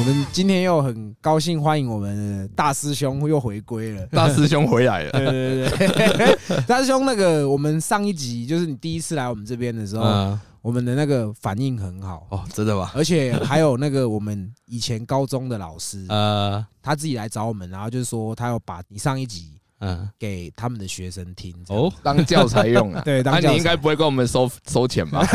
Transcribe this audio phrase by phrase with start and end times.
[0.00, 4.06] 我们今天又很高兴欢迎我们的大师兄又回归了。
[4.06, 5.10] 大师兄回来了。
[5.12, 12.90] 对对对对， 大师兄，那个我们上一集就是你第一次来我们这边的时候，嗯，我们的那个反应很好，哦，真的吗？
[12.94, 21.54] 而且还有那个我们以前高中的老师，呃， 他自己来找我们，然后就是说他要把你上一集嗯，给他们的学生听。
[21.68, 23.02] 哦，当教材用啊。
[23.04, 25.26] 对，当那你应该不会跟我们收收钱吧？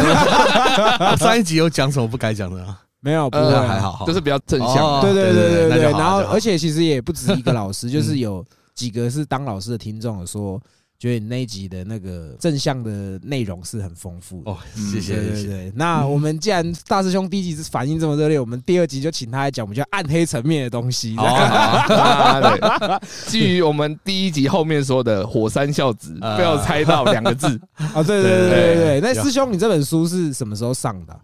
[1.17, 2.81] 上一集有讲什么不该讲的啊？
[3.05, 5.00] 没有不会呃还好就是比较正向。
[5.00, 10.59] 对对对对对，然后而且其实也不止一个老师， 就是有几个是当老师的听众有说，
[10.98, 14.50] 觉得你那一集的那个正向的内容是很丰富的。
[14.50, 15.16] 哦，谢谢谢谢。
[15.22, 21.16] 对对对，那我们既然大师兄第一集是反应这么热烈，我们第二集就请他来讲我们叫暗黑层面的东西。
[21.16, 29.02] 好啊对，基于我们第一集后面说的火山孝子，呃被我猜到两个字，啊，对对对对对对。
[29.02, 31.22] 那有师兄，你这本书是什么时候上的啊？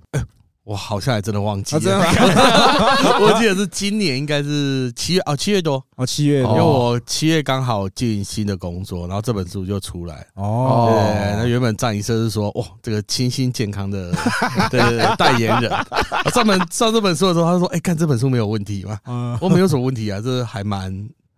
[0.72, 2.05] 我好像还真的忘记了，吗？
[3.19, 10.25] 我记得是今年应该是七月哦，七月多，哦，七月因为哦我七月刚好进新的工作，然后这本书就出来。
[10.36, 14.14] 哦对，那原本战医生是说，哇，这个清新健康的，
[14.72, 15.69] 对对对，代言人。
[16.23, 18.97] 我上本上这本书的时候，他说，哎，看这本书没有问题吗？
[19.08, 20.89] 嗯我没有什么问题啊，这还蛮，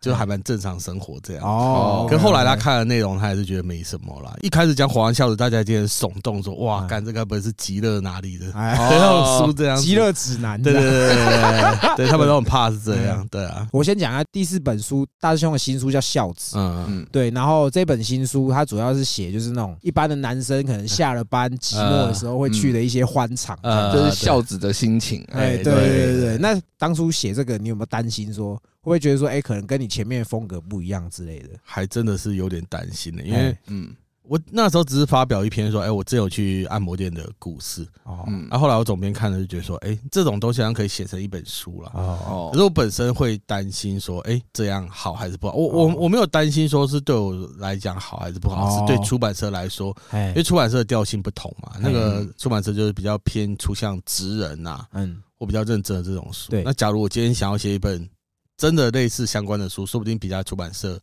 [0.03, 1.45] 就还蛮正常生活这样。
[1.45, 4.35] 哦，可后来他看了内容，他还是觉得没什么啦。
[4.41, 9.83] 一开始讲火山孝子，大家今天耸动说：“哇，嗯干这该不会是极乐哪里的？”哎对，那种书这样子。
[9.83, 10.61] 极乐指南。
[10.61, 13.25] 对对对对对对，他们都很怕是这样。
[13.31, 16.57] 对啊，我先讲一下第四本书，大师兄的新书叫《孝子》。
[16.59, 23.57] 嗯嗯，对，然后这本新书它主要是写就是那种一般的男生可能下了班寂寞的时候会去的一些欢场。
[23.93, 25.25] 就是孝子的心情。
[25.31, 26.37] 哎，对对对对对对。
[26.39, 31.49] 那当初写这个，你有没有担心说，会不会觉得说，哎，可能跟你前面的风格不一样之类的？
[31.63, 33.95] 还真的是有点担心的，因为哎嗯
[34.25, 37.85] 我那时候只是发表一篇说，哎，我真有去按摩店的故事。
[38.03, 41.91] 哦嗯然后后来我总编看了就觉得说，哎，这种东西好像可以写成一本书了。
[41.93, 45.53] 哦哦可是我本身会担心说，哎，这样好还是不好？
[45.53, 51.73] 我我我没有担心说是对我来讲好还是不好，哦是对出版社来说，哎因为出版社的调性不同嘛。
[51.81, 56.53] 那个出版社就是比较偏出向职人呐，嗯我比较认真的这种书。
[56.63, 58.09] 那假如我今天想要写一本
[58.57, 60.99] 真的类似相关的书，说不定比较出版社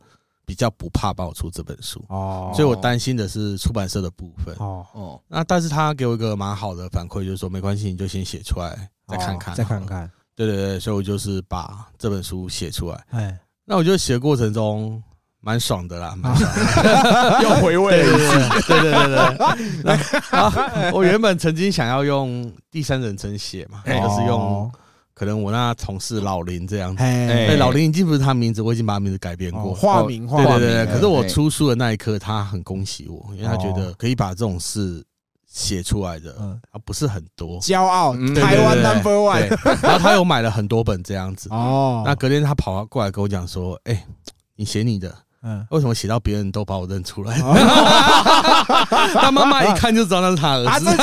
[0.46, 2.04] 比较不怕帮我出这本书。
[2.08, 4.54] 哦，所以我担心的是出版社的部分。
[4.58, 9.86] 哦哦，那但是他给我一个蛮好的反馈，就是说没关系，你就先写出来，再看看，哦再看。
[9.86, 10.10] 看。
[10.36, 13.04] 对对对，所以我就是把这本书写出来。
[13.10, 15.02] 哎，那我觉得写的过程中
[15.40, 17.42] 蛮爽的啦，蛮爽的。
[17.44, 18.02] 又回味。
[18.02, 19.82] 对对对对对。
[19.84, 19.92] 那
[20.38, 24.72] 啊我原本曾经想要用第三人称写嘛，哎就是用哦
[25.20, 27.02] 可能我那同事老林这样子。
[27.02, 29.74] 哎对，老林已经不是他名字，我已经把他名字改变哦过。
[29.74, 35.04] 化名化名对对对可是我哎出书的那一刻，他很恭喜我，因为他觉得可以把这种事
[35.46, 37.60] 写出来的嗯啊，不是很多。
[37.60, 41.50] 骄傲嗯台湾 number one，然后他有买了很多本这样子。
[41.52, 44.02] 哦，那隔天他跑过来跟我讲说：“哎，
[44.56, 47.54] 你写你的，嗯，为什么写到别人都把我认出来？”哦
[49.14, 50.90] 他妈妈一看就知道那是他儿啊，子？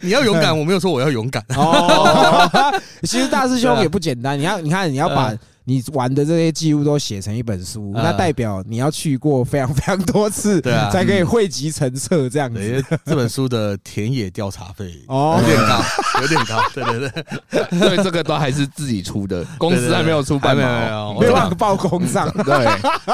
[0.00, 1.44] 你要勇敢，我没有说我要勇敢。
[1.56, 2.72] 哦，
[3.02, 5.32] 其实大师兄也不简单，你要你看你要把
[5.70, 12.58] 你玩的这些记录都写成一本书，嗯那代表你要去过非常非常多次， 对啊才可以汇集成册这样子。
[12.58, 15.80] 为这本书的田野调查费哦有点高，
[16.22, 16.60] 有点高。
[16.74, 17.08] 对对
[17.48, 20.56] 对，所以这个都还是自己出的，公司还没有出版。
[20.56, 22.66] 没有没有没有办法报公账， 对，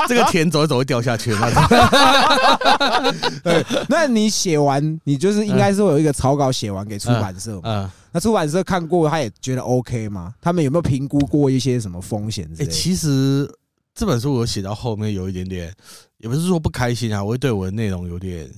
[0.09, 1.63] 这个田走一走会掉下去的那种。
[3.45, 3.63] 对。
[3.89, 7.93] 那你写完，你就是应该是会有一个草稿写完给出版社嘛？
[8.17, 10.35] 嗯，那出版社看过，他也觉得 OK 吗？
[10.41, 12.73] 他们有没有评估过一些什么风险之哎，类的？
[12.73, 13.47] 其实
[13.95, 15.71] 这本书我写到后面有一点点，
[16.17, 18.51] 也不是说不开心啊，我会对我的内容有点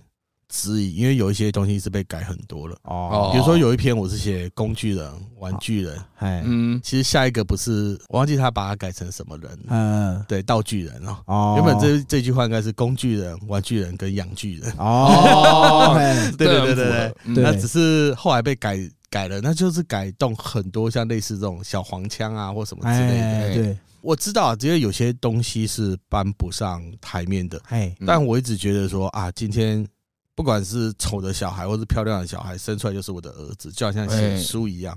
[0.48, 2.76] 质疑，因为有一些东西是被改很多了。
[2.84, 11.16] 哦，比如说有一篇我是写工具人、玩具人，哎，嗯，其实下一个不是我忘记他把它改成什么人，嗯，对，道具人哦。
[11.26, 17.14] 哦，原本这这句话应该是工具人、玩具人跟养具人，哦，哎 对对对对。
[17.34, 17.44] 对。
[17.44, 18.78] 那只是后来被改
[19.10, 23.24] 改了，那就是改动很多像类似这种小黄腔啊或什么之类的。
[23.24, 29.86] 哎，对，我知道啊，只有有些东西是搬不上台面的，哎，嗯但我一直觉得说啊，今天
[30.34, 34.96] 不管是丑的小孩或是漂亮的小孩，生出来就是我的儿子，就好像写哎书一样，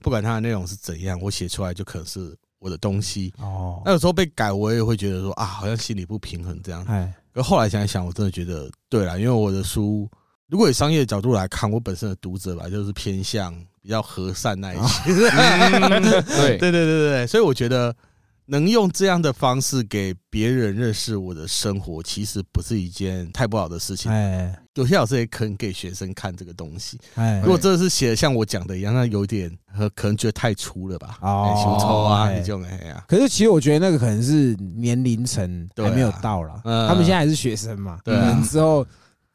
[0.00, 3.32] 不管它的内容是怎样，我写出来就可能是我的东西。
[3.38, 6.84] 哦那，有时候被改，我也会觉得说啊，好像心里不平衡这样。
[6.84, 10.08] 哎，可后来想一想，我真的觉得对了，因为我的书，
[10.52, 15.00] 如果以商业角度来看，我本身的读者吧，就是偏向比较和善那一些。
[15.32, 16.58] 嗯对。
[16.58, 17.08] 对对对对。
[17.08, 17.96] 对，所以我觉得
[18.44, 24.12] 能用这样的方式给别人认识我的生活，其实不是一件太不好的事情。
[24.12, 24.54] 哎。
[24.74, 26.98] 有些老师也肯给学生看这个东西。
[27.14, 27.40] 哎。
[27.42, 31.16] 如果真的是写的像我讲的一样，那有点呃可能觉得太粗了吧？
[31.22, 31.48] 哦。
[31.48, 36.86] 哎修抽啊，哎你这种哎呀，可是其实我觉得那个可能是年龄层还没有到啦，嗯。
[36.86, 38.20] 他们现在还是学生嘛，对啊。
[38.20, 38.86] 可能之后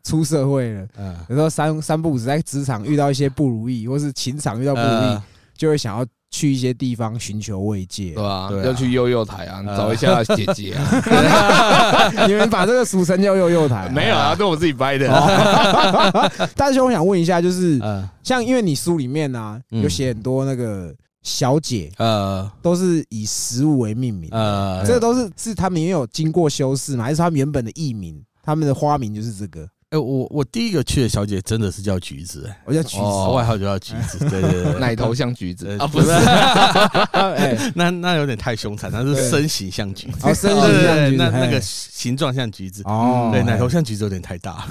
[0.07, 5.24] 出社会了，嗯，有时候三三不五时在职场遇到一些不如意，或是情场遇到不如意呃，
[5.57, 8.24] 就会想要去一些地方寻求慰藉对。
[8.24, 8.48] 吧？
[8.50, 12.24] 对啊要去悠悠台啊，呃找一下姐姐啊。
[12.25, 15.09] 你们把这个俗称叫幼幼台，没有啊，都我自己掰的。
[16.56, 27.03] 大兄，我想问一下，就是嗯像因为你书里面呢嗯有写很多那个小姐呃都是以食物为命名，呃，这个都是是他们也有经过修饰嘛？
[27.03, 28.24] 还是他们原本的艺名？
[28.44, 33.04] 他们的花名就是这个，哎，我我第一个去的小姐真的是叫橘子，哎我叫橘子。
[33.04, 44.68] 哦外号就叫橘子，对对对，奶头像橘子呃啊， 不是，哎， 那那有点太凶残，那是身形像橘子，哦，身形像橘子，那那个形状像橘子，哦，对，奶头像橘子有点太大，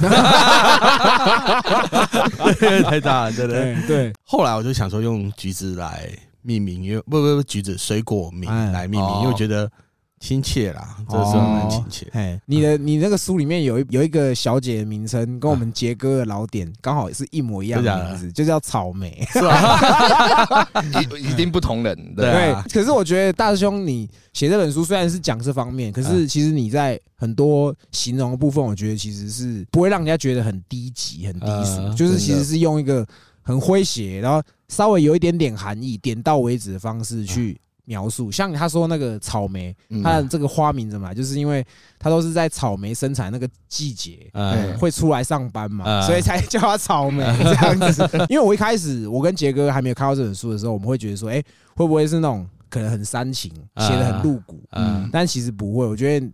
[2.61, 3.75] 对， 太大了，对对。
[3.75, 6.11] 对对，后来我就想说用橘子来
[6.43, 8.71] 命名，因为不不不橘子水果名哎。
[8.71, 9.21] 来命名，哦。
[9.23, 9.71] 因为我觉得
[10.19, 12.09] 亲切啦，这个时候蛮亲切。
[12.13, 19.27] 哎，你的你那个书里面有一有一个小姐的名称，跟我们杰哥的老点刚好是一模一样的的名字，就叫草莓。
[19.31, 20.67] 是吧？
[21.21, 22.15] 一一定不同人。
[22.15, 33.07] 对可是我觉得大师兄你写这本书虽然是讲这方面，可是其实你在很多形容的部分，我觉得其实是不会让人家觉得很低级、很低俗，呃就是其实是用一个
[33.43, 38.31] 很诙谐，然后稍微有一点点含义、点到为止的方式去描述。
[38.31, 41.67] 像他说那个草莓，嗯它的这个花名怎么来，就是因为
[41.99, 44.29] 它都是在草莓生产那个季节。
[44.35, 48.07] 嗯会出来上班嘛，呃所以才叫它草莓 这样子。
[48.29, 51.43] 因为我一开始我跟杰哥还没有看到这本书的时候，我们会觉得说，哎，
[51.75, 54.63] 会不会是那种可能很煽情，呃写的很露骨？
[54.73, 56.29] 嗯但其实不会，我觉得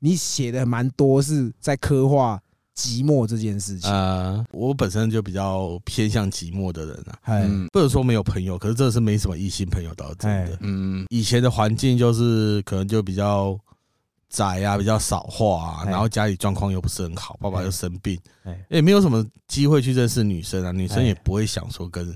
[0.00, 2.40] 你写的蛮多是在刻画
[2.76, 3.90] 寂寞这件事情。
[3.90, 10.52] 呃，我本身就比较偏向寂寞的人啊，哎嗯不能说没有朋友，可是真的是没什么异性朋友倒是真的。
[10.52, 10.58] 哎。
[10.60, 13.58] 嗯，以前的环境就是可能就比较
[14.28, 22.14] 窄啊，比较少话啊，哎然后家里状况又不是很好，爸爸又生病，哎也没有什么机会去认识女生啊，女生哎也不会想说跟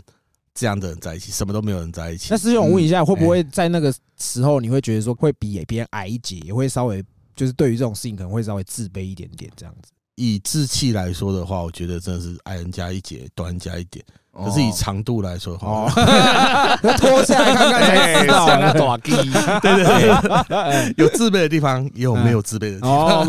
[0.54, 2.28] 这样的人在一起，什么都没有人在一起。
[2.30, 2.36] 那。
[2.36, 7.04] 师兄，我问一下，会不哎会在那个时候，你会觉得说会比别人矮一截，也会稍微
[7.36, 9.92] 就是对于这种事情可能会稍微自卑一点点这样子？
[10.18, 14.04] 以志气来说的话，我觉得真的是矮人加一截，短人加一点。
[14.32, 15.90] 哦可是以长度来说的话，
[16.96, 18.46] 脱下来看看才知道。
[18.46, 19.10] 像那短鸡，
[19.60, 19.84] 对对
[20.48, 23.26] 对，有自卑的地方，也有没有自卑的地方。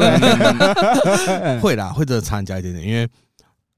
[1.60, 3.10] 会啦，会真的差人家一点点，因为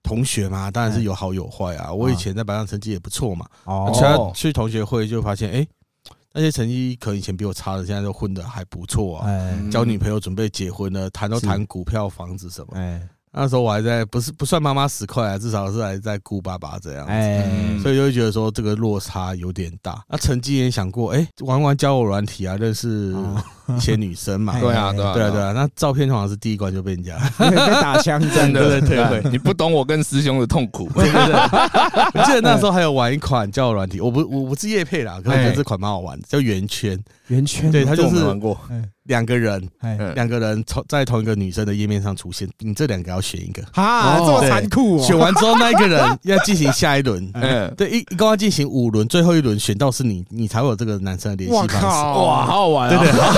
[0.03, 1.93] 同学嘛，当然是有好有坏啊。
[1.93, 5.65] 我以前在班上成绩也不错嘛，哦去同学会就发现，哎，
[6.33, 9.27] 那些成绩可能以前比我差的，现在都混的还不错啊。
[9.27, 12.73] 哎交女朋友，准备结婚了，谈都谈股票、房子什么。
[12.75, 17.81] 哎那时候我还在，不是不算妈妈十块啊，至少是还在顾爸爸这样子。
[17.81, 20.03] 所以就会觉得说这个落差有点大。
[20.09, 23.41] 那曾经也想过，哎，玩玩交友软体啊，认识哦
[23.75, 24.53] 一些女生嘛。
[24.57, 25.51] 哎对啊，对啊，对啊，对啊。
[25.53, 30.89] 那照片好像是第一关就被人家，被打枪 真的，对对对对你不懂我跟师兄的痛苦。
[30.93, 31.33] 对对对。
[32.13, 36.99] 我记得那时候还有玩一款交友软体，我不我不是叶配啦，可是我觉得这款蛮好玩的，叫圆圈。
[37.27, 38.59] 圆圈，对，他就是玩过，
[39.11, 39.61] 两个人，
[40.15, 47.29] 两个人从在同一个女生的页面上出现，你这两个要选一个，哈，这么残酷哦，选完之后那一个人要进行下一轮。
[47.35, 51.75] 嗯，对，一一共要进行五轮，最后一轮选到是你，你才会有这个男生的联系方式。
[51.75, 53.09] 靠，哇，好好玩对对。
[53.19, 53.33] 啊！，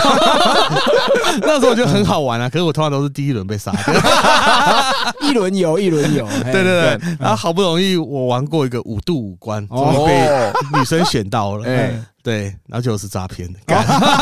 [1.42, 3.94] 那时候我觉得很好玩啊，可是我通常都是第一轮被杀掉。
[5.27, 6.98] 一轮游一轮游，对对对。
[6.98, 13.60] 对，然后好不容易我玩过一个五度五关，终于被女生选到了，哎，对，然后就是诈骗的，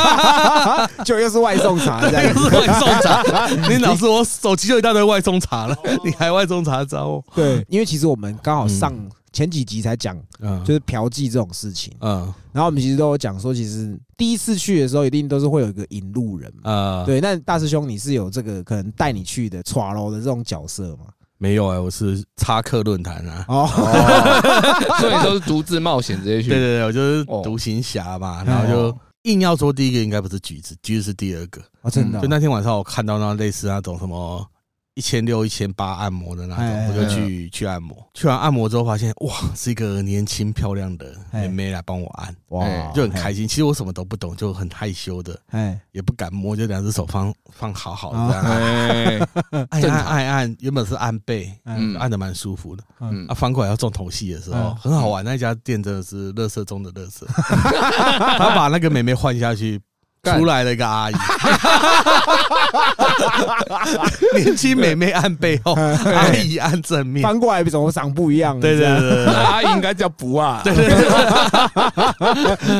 [1.05, 2.23] 就又是外送茶这样。
[2.23, 7.23] 那个是外送茶， 你老师我手机就一大堆外送茶了，你还外送茶找我？
[7.35, 8.91] 对，因为其实我们刚好上
[9.31, 10.61] 前几集才讲，嗯。
[10.65, 12.21] 就是嫖妓这种事情，嗯。
[12.51, 16.61] 然后我们其实都有讲说，其实第一次去的时候，一定都是会有一个引路人嘛。
[16.63, 21.05] 呃，对，那大师兄你是有这个可能带你去的耍楼的这种角色吗？
[21.41, 23.43] 没有哎，我是插客论坛啊。
[23.47, 26.49] 哦，哦， 所以你都是独自冒险这些去。
[26.49, 31.59] 对对对，我就是哦独行侠嘛，然后就硬要说第一个应该不是橘子，橘子是第二个。
[31.81, 34.47] 哦，真的哦就那天晚上我看到那类似那种什么
[34.95, 37.95] 一千六、一千八按摩的那哎种，我就去去按摩。
[38.13, 41.43] 去完按摩之后发现，哇，是一个年轻漂亮的哎。
[41.43, 43.47] 妹妹来帮我按，哇哎，就很开心。
[43.47, 49.27] 其实我什么都不懂，就很害羞的，哎，也不敢摸，就两只手放放好好的这样哎，
[49.71, 51.49] 按按按按，原本是按背，
[51.97, 52.83] 按的蛮舒服的。
[52.99, 53.25] 嗯。
[53.27, 54.75] 啊，翻过来要重头戏的时候嗯。
[54.75, 57.25] 很好玩，那家店真的是乐色中的乐色。
[57.31, 59.83] 他把那个妹妹换下去，干
[60.23, 61.15] 出来了一个阿姨，
[64.37, 67.23] 年轻美眉按背后，阿姨按正面。
[67.23, 68.59] 翻过来怎么长不一样？
[68.61, 70.75] 对对对对对，阿姨应该叫不啊，对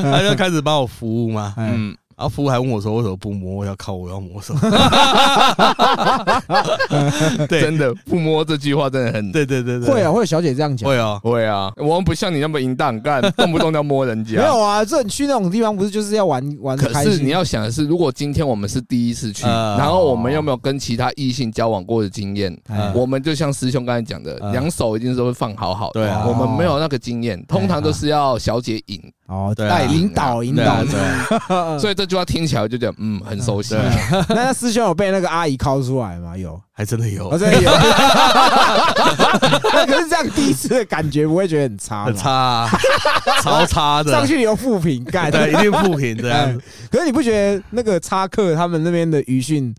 [0.04, 1.56] 他 就开始帮我服务嘛。
[1.58, 3.56] 哎，嗯，然后服务还问我说：“为什么不摸？
[3.56, 4.54] 我要靠我要摸手。
[7.50, 10.88] ”对真的不摸这句话真的很对对对对，会啊，会有小姐这样讲。
[10.88, 11.20] 会啊。
[11.24, 14.38] 会啊，我们不像你那么淫荡，干 动不动就要摸人家。
[14.38, 17.14] 没有啊，这你去那种地方不是就是要玩玩得可开心？
[17.14, 25.94] 是你要想的是，如果今天我们是第一次去，呃然后我们又没有跟其他异性交往过的经验，哎我们就像师兄刚才讲的，呃两手一定是会放好好的。
[26.00, 30.86] 对啊我们没有那个经验，通常都是要小姐引，哦，对啊带领导引导
[31.80, 33.76] 所以这句话听起来就觉得嗯很熟悉
[34.30, 36.36] 那他师兄有被那个阿姨拷出来吗？
[36.38, 37.72] 有，还真的有我，真的有。
[39.74, 42.70] 那可是这样第一次的感觉不会觉得很差很差，啊，
[43.42, 44.12] 超差的。
[44.12, 45.32] 上去留负评干。
[45.32, 49.74] 对，一定不平这样子，可是你不觉得那个插客他们那边的余训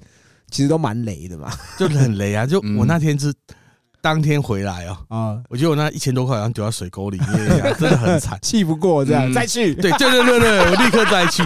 [0.51, 1.51] 其实都蛮雷的嘛？
[1.79, 2.47] 就很雷啊！
[2.47, 3.33] 就嗯我那天是
[4.01, 8.39] 当天回来哦，啊，我觉得我那一千多块好像丢到水沟里面一样，真的很惨。
[8.43, 9.75] 气不过这样嗯再去。
[9.75, 11.43] 对对对对对，我立刻再去。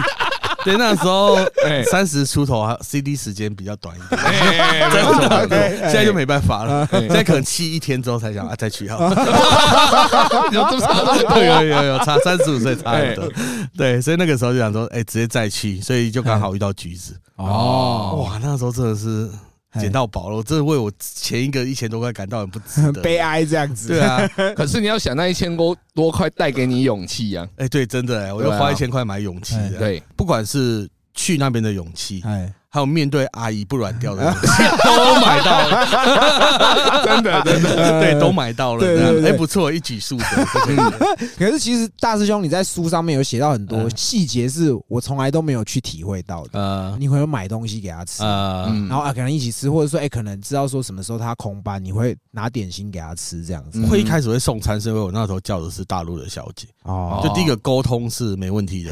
[0.67, 1.83] 对，那时候 哎。
[1.83, 6.87] 三十出头啊，CD 时间比较短一点，哎没有错 没有错 OK，现在就没办法了。
[6.91, 6.99] 哎。
[6.99, 8.99] 现在可能气一天之后才想啊，再去好。
[10.51, 13.23] 有这么差这么多有有有差三十五岁差很多。
[13.23, 13.29] 哎，
[13.77, 17.13] 对，所以那个时候就想说，哎，直接再去，所以就刚好遇到橘子。
[17.37, 18.25] 哦。
[18.27, 19.29] 哇，那时候真的是
[19.77, 23.01] 捡到宝了，我真的为我前一个一千多块感到很不值得。
[23.01, 23.89] 悲哀这样子。
[23.89, 28.59] 对啊， 可是你要想那一千多多块带给你勇气啊，哎，对，真的，哎我又对啊。
[28.59, 29.69] 花一千块买勇气哎。
[29.69, 38.79] 的。，对，不管是去那边的勇气，哎，还有面对阿姨不软掉的 东西，都买到了，真 的真的， 对，都买到了。
[38.81, 39.21] 对对对。
[39.21, 40.25] 这样哎，不错，一举数得。
[41.39, 43.91] 可是其实大师兄你在书上面有写到很多嗯。
[43.97, 46.59] 细节，是我从来都没有去体会到的。
[46.59, 46.95] 呃。
[46.99, 53.79] 你会有买东西给他吃，然后啊可能一起吃，或者说哎可能知道说什么时候他空班，你会拿点心给他吃这样子。
[53.79, 57.21] 嗯会一开始会送餐，是因为我那时候叫的是大陆的小姐，哦。
[57.23, 58.91] 就第一个沟通是没问题的。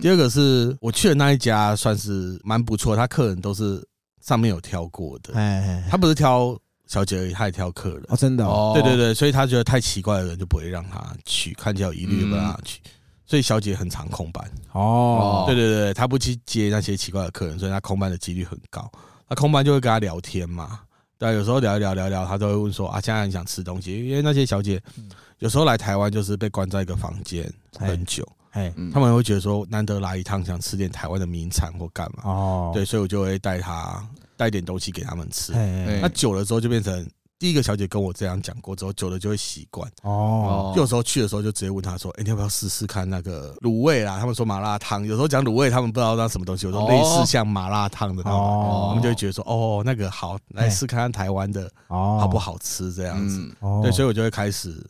[0.00, 3.86] 第二个是我去的那一家算是蛮不错，他客人都是
[4.22, 8.02] 上面有挑过的，哎哎，他不是挑小姐而已，他也挑客人。
[8.08, 12.80] 哦真的对对对，所以他觉得太奇怪的人就不会让他去，看起来有疑虑就不让他去。
[13.26, 15.44] 所以小姐很常空班，哦。
[15.46, 18.90] 对对对，他不去接那些奇怪的客人，所以他空班的几率很高。
[19.28, 20.80] 那空班就会跟他聊天嘛，
[21.18, 25.08] 对啊，有时候聊一聊聊一聊，他都会问说啊，现在很想吃东西，因为那些小姐嗯。
[25.38, 28.90] 有时候来台湾就是被关在一个房间很久，哎嗯。
[28.90, 32.70] 他们会觉得说难得来一趟，想吃点台湾的名产或干嘛，哦。
[32.72, 34.02] 对，所以我就会带他
[34.36, 35.52] 带点东西给他们吃。
[36.00, 37.06] 那久了之后就变成
[37.38, 39.90] 第一个小姐跟我这样讲过之后，久了就会习惯。
[40.02, 40.72] 哦。
[40.76, 46.68] 有时候去的时候就直接问她说：“哎、你要不要试试看那个卤味啦？”他们说麻辣烫，有时候讲卤味，他们不知道那什么东西。
[46.68, 46.88] 我说哦。
[46.88, 48.86] 类似像麻辣烫的那种，哦。
[48.90, 52.18] 他们就会觉得说：“哦，那个好，来试看看台湾的哦。
[52.20, 53.52] 好不好吃这样子。
[53.82, 54.80] 对，所以我就会开始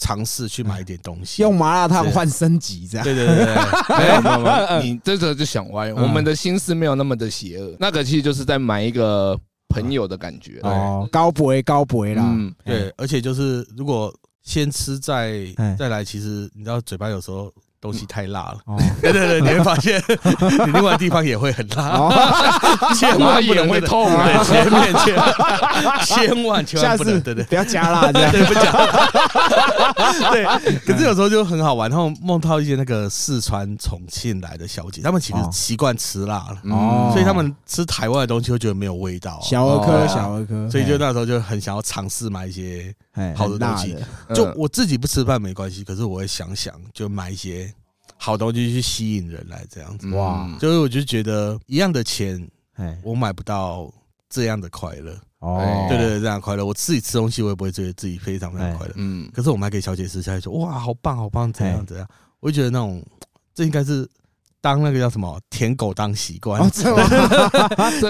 [0.00, 1.42] 尝试去买一点东西。
[1.42, 3.04] 用麻辣烫换升级这样。
[3.04, 3.44] 对对对。
[3.44, 9.38] 对，没有没有没有，你这个就想歪，我们的心思没有那么的邪恶，那个其实就是在买一个
[9.68, 10.58] 朋友的感觉。
[10.62, 15.76] 哦，高博高博啦，嗯，对，而且就是如果先吃再哎。
[15.78, 18.58] 再来，其实你知道嘴巴有时候东西太辣了。
[18.66, 18.76] 哦。
[19.00, 20.02] 对对对，你会发现
[20.66, 22.12] 你另外地方也会很辣，哦，
[22.94, 24.26] 千万不能会痛啊。
[24.26, 27.44] 对，前面千万千万千万不能，对对。
[27.44, 28.30] 不要加辣这样。
[28.30, 28.70] 对，不加。
[30.32, 37.10] 对，可是有时候就很好玩，然后梦到一些那个四川、重庆来的小姐，她们其实哦习惯吃辣了，哦。
[37.12, 42.94] 所以他们吃台湾的东西会觉得没有味道，小儿科，哦小儿科，所以就那时候就很想要尝试买一些。
[43.14, 43.96] 哎好的东西。
[44.28, 47.69] 嗯就我自己不吃饭没关系，可是我会想想，就买一些
[48.20, 50.06] 好东西去吸引人来，这样子。
[50.10, 50.46] 哇。
[50.46, 53.90] 嗯就是我就觉得一样的钱，哎我买不到
[54.28, 55.18] 这样的快乐。
[55.38, 58.92] 哦，对对对，这样的快乐，我自己吃东西，我也不会觉得自己非常非常快乐。
[58.96, 62.06] 嗯，可是我买给小姐吃下来说，哇，好棒好棒，怎样怎样，
[62.40, 63.02] 我就觉得那种
[63.54, 64.06] 这应该是
[64.60, 66.60] 当那个叫什么舔狗当习惯。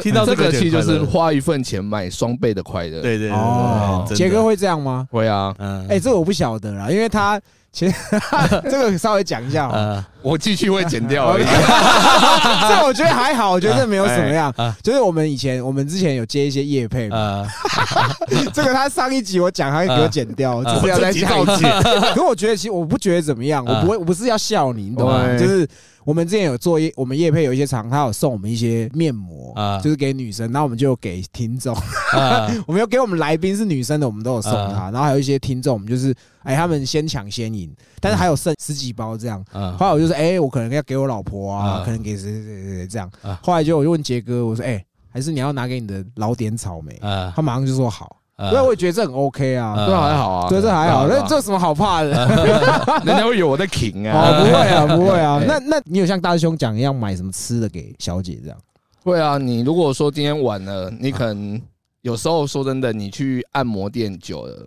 [0.02, 3.00] 听到这个这个其实就是花一份钱买双倍的快乐。
[3.00, 5.06] 对对对杰哥，会这样吗？
[5.12, 7.40] 会啊，嗯，哎，这个我不晓得啦，因为他
[7.72, 7.94] 其实
[8.70, 10.08] 这个稍微讲一下啊。
[10.22, 11.44] 我继续会剪掉而已。
[12.68, 14.52] 这我觉得还好，我觉得这没有什么样。
[14.82, 17.46] 就是我们以前，我们之前有接一些业配嘛，呃，
[18.52, 21.64] 这个他上一集我讲，他会给我剪掉，啊只是要再讲一次。
[22.14, 25.36] 可我觉得其实我不觉得怎么样，我不会，我不是要笑你，你懂吗？
[25.38, 25.66] 就是
[26.04, 31.74] 我们之前有做业，我们业配有一些厂，他有送我们一些面膜啊，就是给女生，然后我们就有给听众，
[32.12, 32.50] 啊。
[32.66, 34.74] 我们有给我们来宾是女生的，我们都有送啊。
[34.76, 37.70] 她，然后还有一些听众，我们就是哎他们先抢先赢，
[38.00, 39.44] 但是还有剩十几包这样。
[39.52, 43.10] 啊后来我就就是哎，我可能要给我老婆啊，可能给谁谁谁谁这样。
[43.42, 46.98] 后来就我就问杰哥，我说哎，还是你要拿给你的老点草莓？
[47.36, 48.16] 他马上就说好。
[48.48, 52.08] 所以我也觉得这很 OK 啊，这还好啊，对，这还好，那这有什么好怕的？
[53.04, 55.38] 人家会有我在挺啊，不会啊，不会啊。
[55.46, 58.56] 那那你有像大师兄讲一样买什么吃的给小姐这样？
[59.04, 61.60] 会啊，你如果说今天晚了，你可能
[62.00, 64.66] 有时候说真的，你去按摩店久了，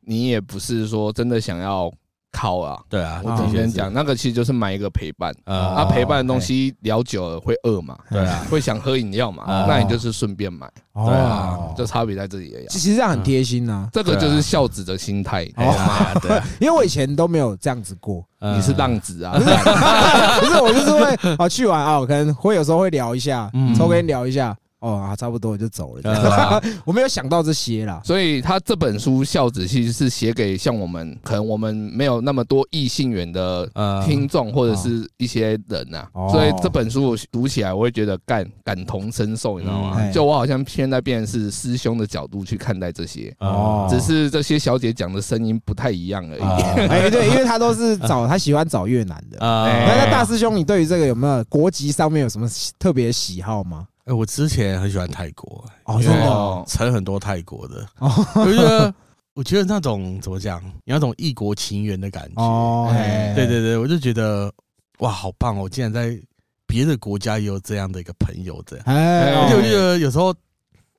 [0.00, 1.92] 你也不是说真的想要。
[2.34, 12.66] 靠啊，对啊，我之前讲那个其实就是买一个陪伴，啊，陪伴的东西聊久了会饿嘛，对啊，会想喝饮料嘛，那你就是顺便买，对啊，就差别在这里而已。
[12.66, 24.54] 其实这样很贴心呐，这个就是孝子的心态，哦，对， 因为我以前都没有这样子过，你是浪子啊， 不是，我就是会啊去玩啊，我可能会有时候会聊一下，抽根聊一下。
[24.84, 26.62] 哦啊，差不多我就走了。
[26.84, 33.66] 我没有想到这些啦，所以他这本书《孝子》其实是写给像我们，可能我们没有那么多异性缘的
[34.04, 36.06] 听众或者是一些人呐。
[36.30, 40.10] 所以这本书我读起来，我会觉得感感同身受，你知道吗？
[40.12, 46.42] 就我好像现在变成是师兄的角度去看待这些，哦，只是这些小姐讲的声音不太一样而已。
[46.88, 49.38] 哎，对，因为他都是找他喜欢找越南的。
[49.40, 52.46] 那那大师兄，你对于这个有没有国籍上面有什么
[52.78, 53.86] 特别喜好吗？
[54.04, 58.94] 哎，我之前很喜欢泰国，哦，真的，成很多泰国的，我觉得，
[59.34, 62.92] 我觉得那种怎么讲，有那种异国情缘的感觉，哦，
[63.34, 64.52] 对对对，我就觉得
[64.98, 66.20] 哇，好棒哦，竟然在
[66.66, 70.34] 别的国家也有这样的一个朋友，这样，而且我觉得有时候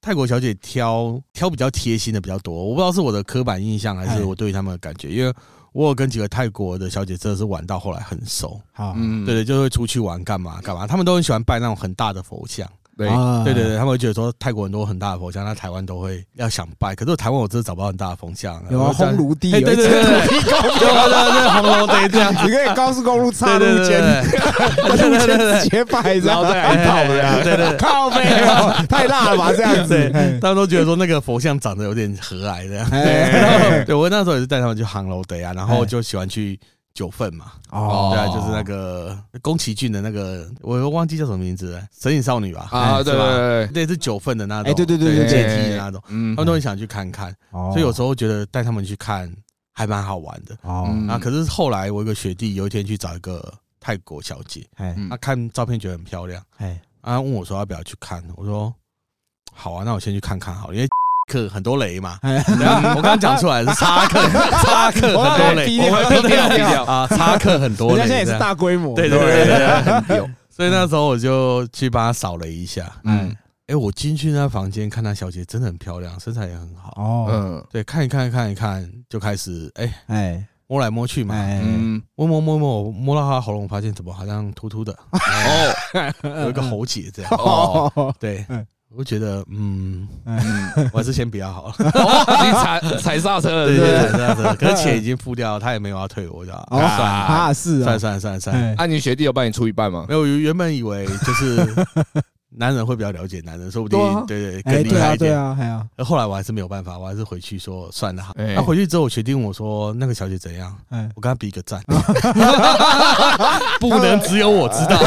[0.02, 5.32] 泰国小姐挑挑比较贴心的比较多，我不知道是我的刻板印象还是我对他们的感觉，因为
[5.74, 12.68] 我有跟几个泰国的小姐真的是玩到后来很熟，好，嗯，对对，就会出去玩干嘛干嘛，他们都很喜欢拜那种很大的佛像。
[12.98, 13.10] 对
[13.44, 16.96] 对对对，他们会觉得说泰国很多很大的佛像，那台湾都会要想拜。
[16.96, 18.64] 可是台湾我真的找不到很大的佛像。
[18.70, 24.02] 有啊，红炉地，对对对，对对红炉地这样，你可以高速公路岔路间，
[24.88, 28.24] 路间直接拜，然后再来靠的，对对，靠背，
[28.88, 30.10] 太辣了吧这样子。
[30.42, 32.86] 他们都觉得说那个佛像长得有点和蔼的。
[33.86, 36.58] 对，我那时候也是带他们去航楼的啊，然后就喜欢去。
[36.96, 42.70] 九份嘛，哦，对啊，就是那个宫崎骏的那个，我忘记叫什么名字，神隐少女吧？
[42.72, 49.30] 啊，对对对，那是九份的那种，哎，对对对对，阶梯的那种，嗯，他们都很想去看看，所以有时候觉得带他们去看
[49.74, 50.58] 还蛮好玩的。
[50.62, 58.74] 哦，啊，可是后来我一个学弟有一天去找一个泰国小姐，哎，他看照片觉得很漂亮，哎，啊，问我说要不要去看，我说
[59.52, 60.88] 好啊，那我先去看看好，因为。
[61.28, 64.20] 克很多雷嘛，我刚刚讲出来是 插克，
[64.64, 73.36] 插克很多雷，我们低调低调啊，插克很多雷，现在也是大规模，对对对，有，所以那时候我就去帮他扫了一下，嗯，
[73.68, 86.12] 哎，我进去那房间看那小姐真的很漂亮，身材也很好，哦，嗯，对，看一看看一看就开始，哎哎，摸来摸去嘛，嗯，摸摸摸摸，摸到她喉咙，发现怎么好像突突的，哦，
[86.44, 88.46] 有一个喉结这样，哦，对。
[88.98, 91.74] 我觉得，嗯嗯，我还是先比较好了。
[91.78, 94.56] 你踩踩刹车，对对，踩刹车。
[94.56, 96.80] 可是钱已经付掉了， 他也没有要退我，知道吗？
[96.80, 98.76] 啊，是，算算算算。
[98.78, 100.06] 那你学弟有帮你出一半吗？
[100.08, 101.86] 没有，原本以为就是
[102.58, 105.20] 男人会比较了解男人，说不定对对更厉害一点。
[105.20, 105.86] 对啊，对啊。
[106.06, 108.34] 后来我还是没有办法，我还是回去说算了哈。
[108.38, 110.76] 那回去之后，我学弟问我说：“那个小姐怎样？”
[111.16, 111.82] 我跟她比一个赞，
[113.80, 114.96] 不能只有我知道。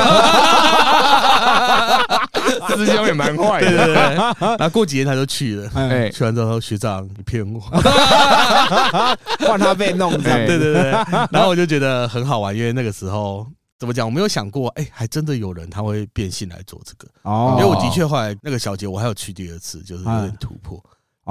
[2.76, 4.04] 师兄也蛮坏的，对对对。
[4.40, 7.60] 然后过几天他就去了，哎，去完之后学长你骗我，
[9.46, 10.90] 换他被弄这样，对对对。
[11.30, 13.46] 然后我就觉得很好玩，因为那个时候
[13.78, 17.08] 怎么讲，我没有想过，哎，还真的有人他会变性来做这个。
[17.22, 20.82] 哦，因为我的确后来那个小姐我还有去第二次，就是有点突破，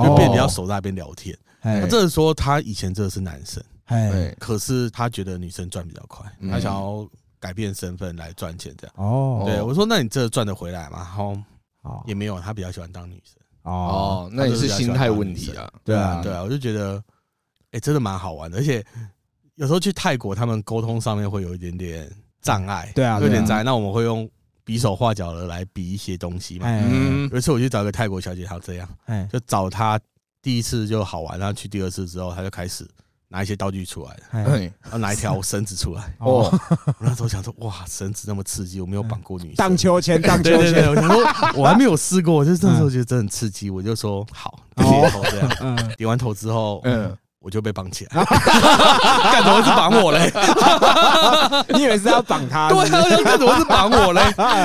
[0.04, 1.38] 就变比较熟在那边聊天。
[1.62, 7.08] 他这是说他以前真的是男生，哎，可是他觉得女生赚比较快，他想要。
[7.40, 9.44] 改变身份来赚钱，这样哦。
[9.46, 11.38] 对我说：“那你这赚得回来吗？”然后
[12.08, 14.28] 也没有，他比较喜欢当女生哦。
[14.34, 15.72] 那也是心态问题啊。
[15.84, 17.02] 对啊，对啊，我就觉得，
[17.74, 18.58] 哎，真的蛮好玩的。
[18.58, 18.84] 而且
[19.54, 22.12] 有时候去泰国，他们沟通上面会有一点点
[22.48, 23.64] 障碍，对啊，有点障碍。
[23.64, 24.28] 那我们会用
[24.64, 26.68] 比手画脚的来比一些东西嘛。
[27.32, 28.90] 有一次我去找一个泰国小姐，她这样，
[29.32, 30.00] 就找她
[30.42, 32.88] 第一次就好玩，然后去第二次之后，她就开始。
[33.30, 36.02] 拿一些道具出来，然后拿一条绳子出来。
[36.20, 36.50] 哦，
[36.86, 39.56] 我那时候想说，哇，绳子那么刺激，我没有绑过女生。
[39.56, 40.88] 荡秋千， 荡秋千。
[40.96, 43.70] 我我还没有试过，就那时候觉得真的很刺激。
[43.70, 45.76] 我就说好，点头这样。
[46.00, 50.32] 点完头之后，嗯，我就被绑起来，干什么是绑我嘞？
[51.78, 52.68] 你以为是要绑他？
[52.74, 54.22] 对啊，干什么是绑我嘞？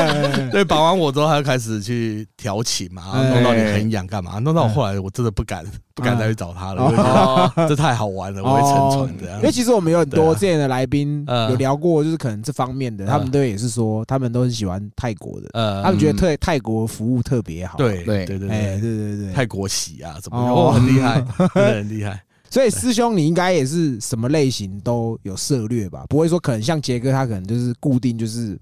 [0.50, 4.38] 对，绑完我之后，他就开始去调情嘛，弄到你很痒，干嘛？
[4.38, 7.52] 弄到我后来，我真的不敢，不敢再去找他了。
[7.68, 9.36] 这太好玩了，我会沉船的。
[9.36, 17.76] 因为其实我们有很多之前的来宾有聊过，就是可能这方面的，他们都也是说，他们都很喜欢泰国的，他们觉得泰泰国服务特别好。
[17.76, 21.22] 对对对对对对对，泰国洗啊，怎么哦，很厉害，
[21.54, 22.20] 真的很厉害。
[22.52, 26.04] 所以师兄，你应该也是什么类型都有涉略吧？
[26.10, 28.60] 不会说可能像杰哥他可能就是固定就是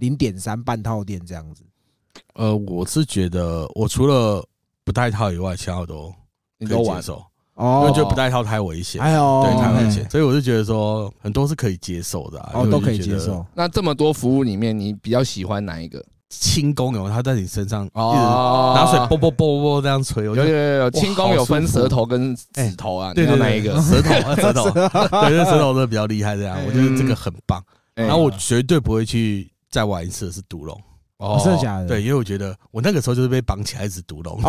[0.00, 1.62] 零点三半套店这样子。
[2.34, 4.44] 呃，我是觉得我除了
[4.82, 6.12] 不带套以外，其他都
[6.58, 7.22] 你都接受
[7.54, 10.10] 哦，因为觉得不带套太危险，哎呦，对，太危险。
[10.10, 13.46] 所以我是觉得说很多是可以接受的，哦，都可以接受。
[13.54, 16.04] 那这么多服务里面，你比较喜欢哪一个？
[16.28, 20.24] 轻功有，他在你身上一直拿水啵啵啵啵这样吹。
[20.24, 23.72] 有有有有，轻功有分舌头跟指头啊，对对哪一个？
[23.82, 26.58] 舌头， 舌头，对，舌头都比较厉害这样。
[26.66, 27.62] 我觉得这个很棒。
[27.94, 30.78] 然后我绝对不会去再玩一次的是独龙。
[31.18, 31.86] 哦，真的假的？
[31.86, 34.38] 对，因为我觉得我那个时候就是被绑起来一直毒龙，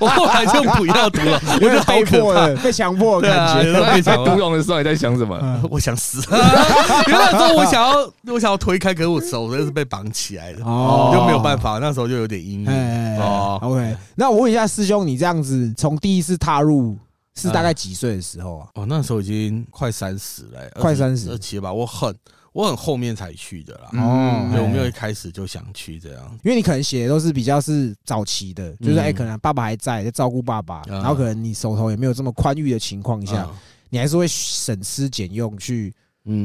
[0.00, 3.62] 我后来就不要毒 了，我就好可怕，被强迫感觉。
[3.94, 5.62] 被毒龙的时候你在想什么？
[5.70, 6.20] 我想死。
[6.30, 11.78] 因为那时候我想要，我想要推开，可是我手就是被绑起来的，哦，就没有办法。
[11.78, 13.18] 那时候就有点阴影。
[13.18, 13.96] 哦，OK。
[14.14, 16.98] 那我问一下师兄，你这样子从第一次踏入
[17.34, 18.68] 是大概几岁的时候啊？
[18.74, 21.72] 哦，那时候已经快三十了，快三十二七吧。
[21.72, 22.14] 我很。
[22.52, 33.48] 我很后面才去的啦，哦，我没有一开始就想去这样，因为你可能写的都是比较是早期的，就是哎，可能爸爸还在在照顾爸爸，然后可能你手头也没有这么宽裕的情况下，
[33.88, 35.94] 你还是会省吃俭用去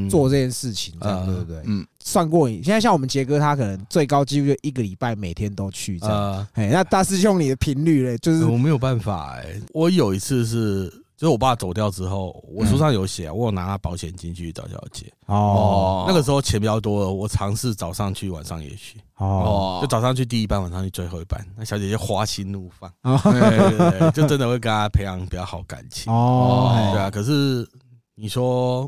[0.10, 1.62] 做这件事情，这样对不对？
[1.66, 2.64] 嗯，算过瘾。
[2.64, 11.04] 现在像我们杰哥，他可能最高几乎就一个礼拜每天都去这样，哎，那大师兄你的频率嘞，就是我没有办法哎，我有一次是。
[11.18, 15.12] 就是我爸走掉之后，我书上有写，我有拿他保险金去找小姐。
[15.26, 19.00] 哦，那个时候钱比较多，我尝试早上去，晚上也去。
[19.16, 22.92] 哦，就早上去第一班，晚上去最后一班，那小姐姐花心怒放。
[23.02, 26.14] 对对对，就真的会跟他培养比较好感情。
[26.14, 27.10] 哦，对啊。
[27.10, 27.68] 可是
[28.14, 28.88] 你说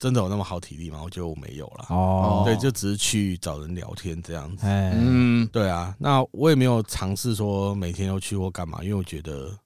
[0.00, 0.98] 真的有那么好体力吗？
[1.04, 1.86] 我觉得我没有了。
[1.90, 4.66] 哦，对，就只是去找人聊天这样子。
[4.66, 5.94] 嗯，对啊。
[5.96, 9.56] 那我也没有尝试说每天都去或干嘛，因为我觉得。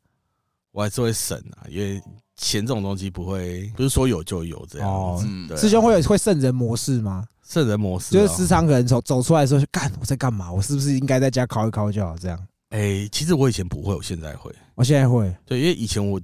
[0.72, 2.02] 我还是会省啊，因为
[2.36, 5.16] 钱这种东西不会不是说有就有这样
[5.48, 5.56] 子。
[5.56, 7.24] 师兄会有会圣人模式吗？
[7.46, 10.50] 圣人模式就是时常可能走走出来的时候，干我在干嘛？
[10.50, 12.16] 我是不是应该在家考一考就好？
[12.16, 12.46] 这样？
[12.70, 14.50] 哎，其实我以前不会，我现在会。
[14.74, 16.18] 我现在会，对，因为以前我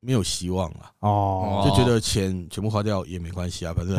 [0.00, 3.96] 没有希望啊，哦，就觉得钱全部花掉也没关系啊，反正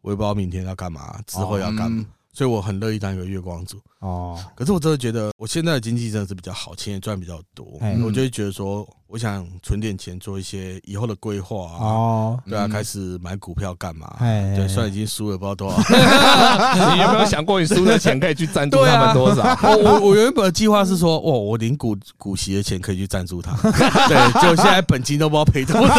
[0.00, 2.06] 我也不知道明天要干嘛，之后要干嘛。
[2.32, 4.38] 所以我很乐意当一个月光族哦。
[4.54, 7.66] 可是我真的觉得我现在的经济真的是比较好，钱也赚比较多。
[8.04, 11.82] 我就会觉得说，我想存点钱做一些以后的规划啊。
[11.82, 14.08] 哦，对啊，开始买股票干嘛？
[14.20, 15.76] 对，虽然已经输了不知道多少。
[16.94, 19.42] 你有没有想过，你输的钱可以去赞助他们多少？
[19.68, 23.52] 我我我原本的计划是说，哇，我领股股息的钱可以去赞助他。
[23.62, 25.94] 对，就现在本金都不知道赔多少，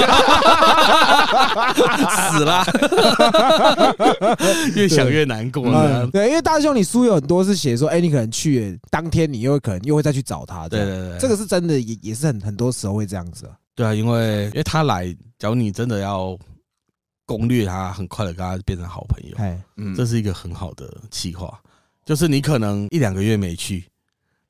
[2.32, 2.64] 死了。
[4.74, 6.08] 越想越难过了。
[6.08, 10.70] 对，因为大师兄，你输有很多是写说，哎，你可能去当天，你又可能又会再去找他。
[10.70, 13.50] 对对对，这个是真的，也也是很很多时候会这样子。
[13.76, 16.38] 对啊，因为因为他来，假如你真的要
[17.26, 19.38] 攻略他，很快的跟他变成好朋友，
[19.78, 21.60] 嗯，这是一个很好的计划。
[22.06, 23.84] 就是你可能一两个月没去。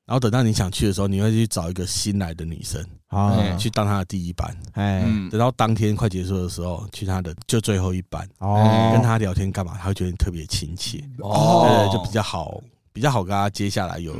[0.04, 4.58] 然后等到你想去的时候，你会去找一个新来的女生啊，去当她的第一班。
[4.74, 8.28] 哎，等到当天快结束的时候，去她的就最后一班。
[8.40, 9.78] 哦，跟她聊天干嘛？
[9.78, 11.02] 她会觉得你特别亲切。
[11.20, 12.60] 哦，就比较好，
[12.92, 14.14] 比较好跟她接下来有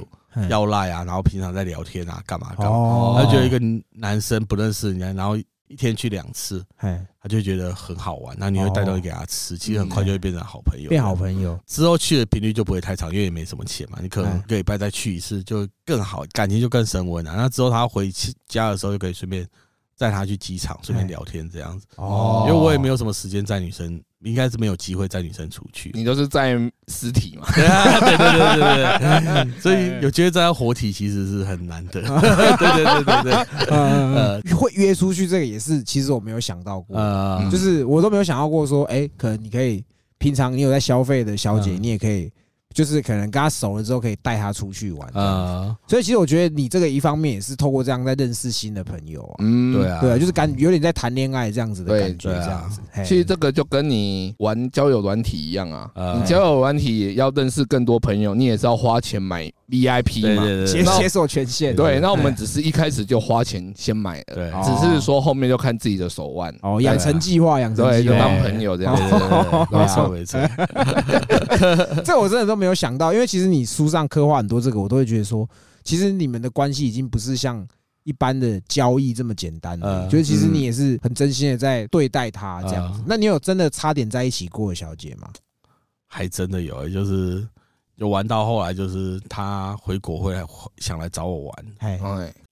[0.50, 3.22] 要赖啊，然后平常在聊天啊，干嘛干嘛？
[3.22, 3.60] 他觉得一个
[3.92, 5.38] 男生不认识人家，然后。
[5.68, 8.36] 一天去两次，哎，他就觉得很好玩。
[8.38, 10.90] 那你会带东西给他吃，其实很快就会变成好朋友。
[10.90, 13.98] 变好朋友之后去的频率就不会太长，因为也没什么钱嘛。
[14.02, 17.34] 你可能一个礼拜再去一次就更好，感情就更升温了。
[17.38, 18.12] 那之后他回
[18.50, 19.48] 家的时候就可以顺便
[20.02, 21.86] 载她去机场，顺便聊天这样子。
[21.98, 24.02] 哦，因为我也没有什么时间载女生。
[24.24, 26.56] 应该是没有机会载女生出去，你都是载
[26.90, 27.48] 尸体嘛？
[27.56, 31.94] 对对对对对， 所以有机会载活体其实是很难的。
[32.60, 33.34] 对对对对对，
[33.76, 36.96] 呃，会约出去这个也是，其实我没有想到过，
[37.52, 39.84] 就是我都没有想到过说，哎，可能你可以
[40.20, 42.32] 平常你有在消费的小姐，你也可以。
[42.74, 45.76] 就是可能跟他熟了之后，可以带他出去玩啊。
[45.88, 49.36] 所以其实我觉得你这个一方面也是透过这样在认识新的朋友啊。
[49.40, 52.82] 嗯，对啊，对啊，就是感有点在谈恋爱这样子的感觉，这样子。
[53.04, 55.92] 其实这个就跟你玩交友软体一样啊。
[56.18, 61.74] 你交友软体要认识更多朋友，你也是要花钱买 VIP 嘛，解解锁权限。
[61.74, 66.54] 对，那我们只是一开始就花钱先买了，对，只是说后面就看自己的手腕。
[66.62, 68.94] 哦，养成计划，养成对，就当朋友这样。
[69.72, 70.40] 没错 没错。
[72.04, 75.50] 这我真的都没有想到，因为其实你书上刻画很多这个，我都会觉得说，
[75.86, 77.66] 其实你们的关系已经不是像
[78.04, 80.06] 一般的交易这么简单了。
[80.10, 83.02] 觉得其实你也是很真心的在对待他这样子。
[83.08, 85.30] 那你有真的差点在一起过的小姐吗？
[86.08, 87.48] 还真的有，就是。
[88.02, 90.44] 有玩到后来，就是他回国会来
[90.78, 91.66] 想来找我玩。
[91.78, 92.00] 哎，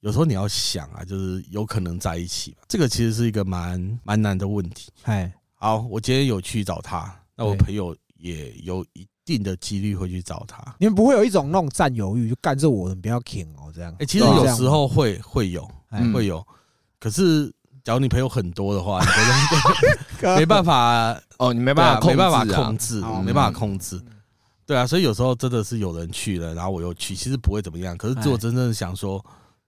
[0.01, 4.91] 有时候你要想啊，就是有可能在一起，这个其实是一个蛮蛮难的问题。
[5.05, 10.63] 哎，好，我今天有去找他，那我朋友也有一定的几率会去找他。
[10.77, 13.91] 你们不会有一种那种占有欲，就干这我，你不要停哦，这样。
[13.97, 15.67] 哎，其实有时候会会有，
[16.13, 16.45] 会有。
[16.99, 17.51] 可是，
[17.83, 19.03] 假如你朋友很多的话，
[20.37, 23.99] 没办法哦，你没办法，没办法控制，没办法控制。
[24.69, 27.97] 对啊，所以有时候真的是有人去了，然后我又去，其实不会怎么样。
[27.97, 29.19] 可是如果真正想说，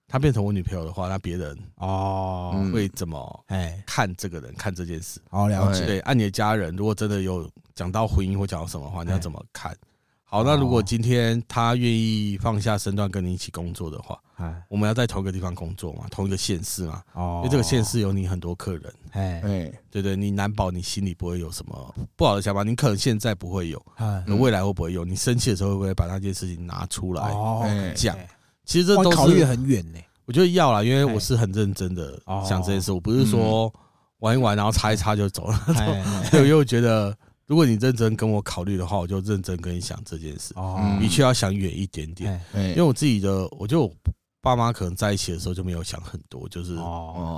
[0.08, 5.20] 她变成我女朋友的话，那别人哦会怎么哎看这个人，看这件事？
[5.32, 5.88] 好了解。
[5.88, 9.76] 对，按你的家人，如果真的有讲到婚姻或讲到什么话，你要怎么看？
[10.24, 14.22] 好，那如果今天他愿意放下身段跟你一起工作的话，
[14.68, 19.42] 我们要在同一个地方工作嘛，同一个县市嘛，因为这个县市有你很多客人，哎，
[19.90, 23.82] 对对，你难保你心里不会有什么不好的想法，你可能现在不会有，
[24.26, 25.04] 那未来会不会有？
[25.06, 28.18] 你生气的时候会不会把那件事情拿出来讲？
[28.66, 30.00] 其实这都考虑很远呢。
[30.26, 33.74] 我觉得要了，因为我是很认真的想这件事，我不是说
[34.20, 35.60] 玩一玩然后擦一擦就走了，
[36.32, 37.18] 对，因为我觉得。
[37.48, 40.54] 如果你认真跟我考虑的话，我就认真跟你想这件事。
[40.56, 42.40] 哦，的确要想远一点点。
[42.54, 43.94] 因为我自己的，我觉得我
[44.42, 46.76] 爸妈可能在一起的时候就没有想很多，就是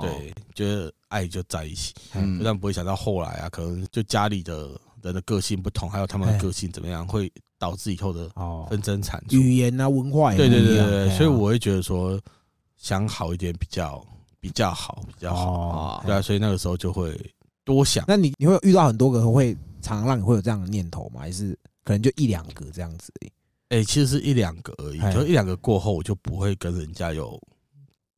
[0.00, 1.94] 对，觉得爱就在一起，
[2.42, 4.70] 但不会想到后来啊，可能就家里的
[5.02, 8.28] 人的个性不同，还有他们的个性怎么样，会导致以后的
[8.68, 9.40] 纷争产生。
[9.40, 12.20] 语言啊，文化对对对对，所以我会觉得说
[12.76, 14.04] 想好一点比较
[14.40, 16.02] 比较好，比较好。
[16.06, 17.14] 对啊，所以那个时候就会
[17.64, 18.04] 多想。
[18.08, 19.56] 那你你会遇到很多个会。
[19.84, 21.20] 常常让你会有这样的念头吗？
[21.20, 23.12] 还是可能就一两个这样子？
[23.70, 27.40] 哎，其实是一两个而已，就一两个过后，我就不会跟人家有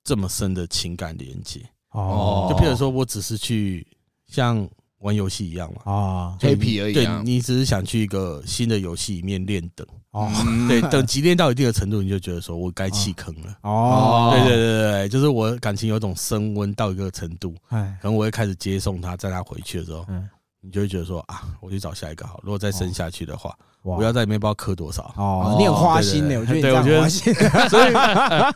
[0.04, 1.61] 这么深的情感连接。
[1.92, 3.87] 哦，就譬如说，我只是去
[4.26, 6.92] 像玩游戏一样嘛，啊，黑皮而已。
[6.92, 10.30] 对你只是想去一个新的游戏里面练等，哦，
[10.68, 13.56] 对，等级练到一定的程度，你就觉得说我该弃坑了。
[13.62, 20.28] 哦，对对对对，就是我感情有种升温到一个程度，哎，可能我会开始接送他，在他回去的时候，嗯。
[20.62, 22.40] 你就会觉得说啊，我去找下一个好。
[22.42, 23.56] 如果再升下去的话，
[23.94, 25.12] 我要在里面不知道磕多少。
[25.16, 26.61] 哦，你很花心呢，我觉得。
[26.61, 27.09] 对，我觉得。
[27.68, 27.92] 所以，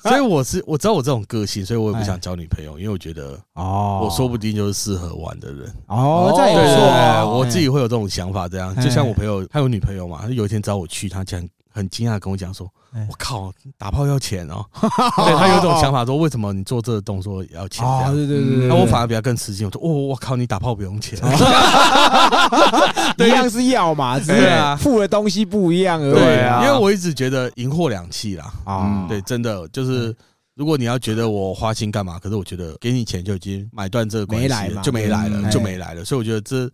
[0.03, 5.73] 所以我是我知道我这种个性，所以我也不想交女朋友，因为我觉得哦，我说不定就是适合玩的人。
[5.87, 7.39] 哦，这也不错。
[7.39, 11.41] 我自己会有这种想法，这样就像我朋友，他有女朋友嘛，他有一天找我去，他讲
[11.71, 12.71] 很惊讶跟我讲说。
[13.09, 14.67] 我靠，打炮要钱哦！
[14.83, 17.87] 对他有一种想法，说为什么你做这个动作要钱？
[18.13, 21.17] 对对对那我反而比较更吃惊，我说，哦，我靠，你打炮不用钱，
[23.17, 26.15] 一样是要嘛，是啊，付的东西不一样而已。
[26.15, 28.53] 对啊，因为我一直觉得银货两讫啦。
[28.65, 30.13] 啊，对，真的就是，
[30.57, 32.19] 如果你要觉得我花心干嘛？
[32.19, 36.05] 可是我觉得给你钱就已经买断这个关系了，就没来了，就没来了。
[36.05, 36.67] 所以我觉得这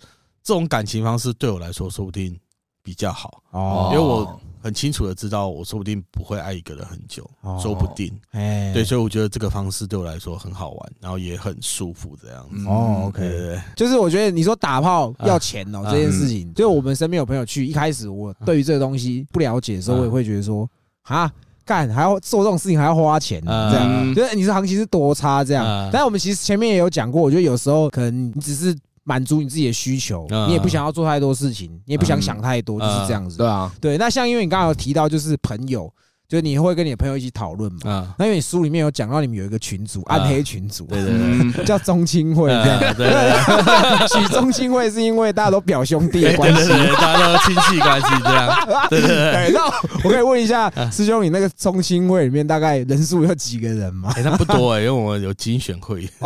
[0.43, 2.35] 这种感情方式对我来说说不定
[2.83, 4.41] 比较好哦，因为我。
[4.66, 7.24] 很清楚的知道，我说不定不会爱一个人很久，
[7.62, 8.12] 说不定。
[8.33, 12.66] 哎，对，所以我觉得这个方式对我来说很好玩，然后也很舒服，这样子。
[12.66, 20.68] 哦，OK，对对，就是我觉得你说打炮要钱哦，这件事情，就我们身边有朋友去，一开始我对于这个东西不了解的时候，我也会觉得说，
[21.02, 21.33] 啊，
[21.64, 25.64] 干还要做这种事情还要花钱，这样，就是你是行情是多差这样。
[25.92, 28.76] 但是我们其实前面也有讲过，我觉得有时候可能你只是。
[29.07, 33.38] 满足你自己的需求，你也不想要做太多事情，你也不想想太多，就是这样子。
[33.38, 33.97] 对啊，对。
[33.97, 35.90] 那像因为你刚刚有提到，就是朋友。
[36.29, 38.12] 就是你会跟你的朋友一起讨论嘛？
[38.19, 42.81] 那因为你书里面有讲到你们有一个群组，暗黑群组，对对对，叫中青会这样。
[42.97, 48.69] 对对， 取中青会是因为大家都表兄弟关系，大家都亲戚关系这样。
[48.90, 49.53] 对对对。
[49.53, 49.66] 那
[50.03, 54.12] 我可以问一下师兄，你那个中青会里面大概人数有几个人吗？
[54.16, 56.11] 哎，那不多哎，因为我们有精选会，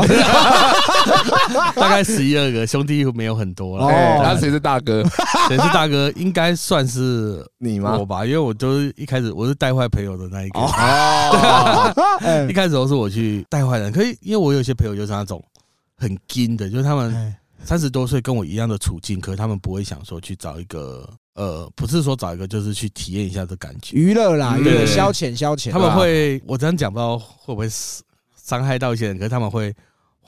[1.76, 3.84] 大概十一二个兄弟没有很多了。
[3.84, 5.02] 哦，那谁是大哥？
[5.48, 6.10] 谁是大哥？
[6.16, 7.98] 应该算是你吗？
[7.98, 9.90] 我吧，因为我都是一开始我是带坏。
[9.90, 11.92] 朋友的那一个，哦，
[12.48, 15.42] 一开始都是我去带坏人，可以，因为我有些朋友就是那种
[15.96, 17.34] 很金的，就是他们
[17.64, 25.72] 三十多岁跟我一样的处境，可是他们不会想说去找一个，呃，不是说找一个，就是去体验一下这感觉，娱乐啦，对，消遣消遣。
[25.72, 27.68] 他们会，我这样讲不知道会不会
[28.40, 29.74] 伤害到一些人，可是他们会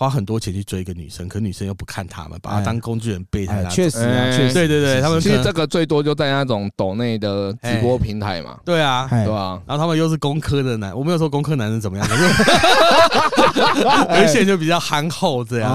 [0.02, 3.64] 花很多钱去追一个女生，可女生又不看他们，把她当工具人备胎。
[3.66, 8.58] 确实啊，确实，对对对，他们其实这个最多就在那种抖内的直播平台嘛。
[8.64, 9.62] 对啊，对啊？
[9.64, 12.22] 然后他们又是工科的男，我没有说工科男人怎么样， 可是
[14.18, 15.70] 有一些人就比较憨厚这样。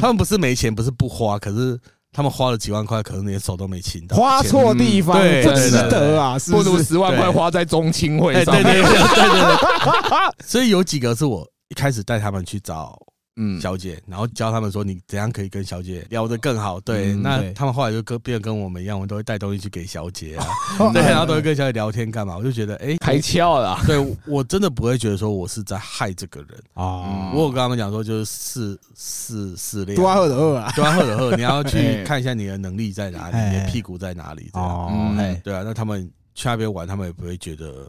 [0.00, 1.78] 他们不是没钱，不是不花，可是
[2.10, 6.38] 他们花了几万块，可能连手都没亲到，花错地方，不值得啊！
[6.50, 8.54] 不如十万块花在中青会上。
[8.54, 10.32] 对对对对对。
[10.42, 12.98] 所以有几个是我一开始带他们去找。
[13.40, 16.80] 嗯，小姐，然后教他们说你怎样可以跟小姐聊得更好。
[16.80, 20.44] 对，那他们后来就跟变得跟我们一样，我们都会带东西去给小姐啊。
[20.92, 22.36] 对，然后都会跟小姐聊天干嘛？
[22.36, 23.78] 我就觉得，哎，开窍了。
[23.86, 23.96] 对
[24.26, 27.30] 我真的不会觉得说我是在害这个人啊。
[27.32, 31.36] 我有跟他们讲说，就是试试试练，多喝的喝啊， 多喝的喝。
[31.36, 34.50] 你要去 看一下你的能力在哪里，你的屁股在哪里。
[34.54, 37.88] 哦，对啊，那他们去那边玩，他们也不会觉得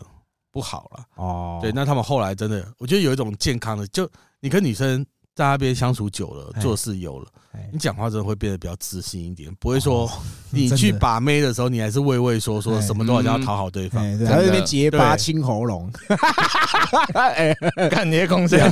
[0.51, 1.05] 不好了。
[1.15, 4.07] 哦，对，那他们后来真的，我觉得有一种健康的，就
[4.39, 5.03] 你跟女生。
[5.35, 7.27] 在那边相处久了，做事有了，
[7.71, 10.09] 你讲话真的会变得比较自信一点，不会说
[10.51, 15.89] 你去把妹的时候，你还是畏畏缩缩，什么都好像要讨好对方，在那边结巴清喉咙，
[17.15, 17.55] 哎，
[17.89, 18.69] 干你的空间，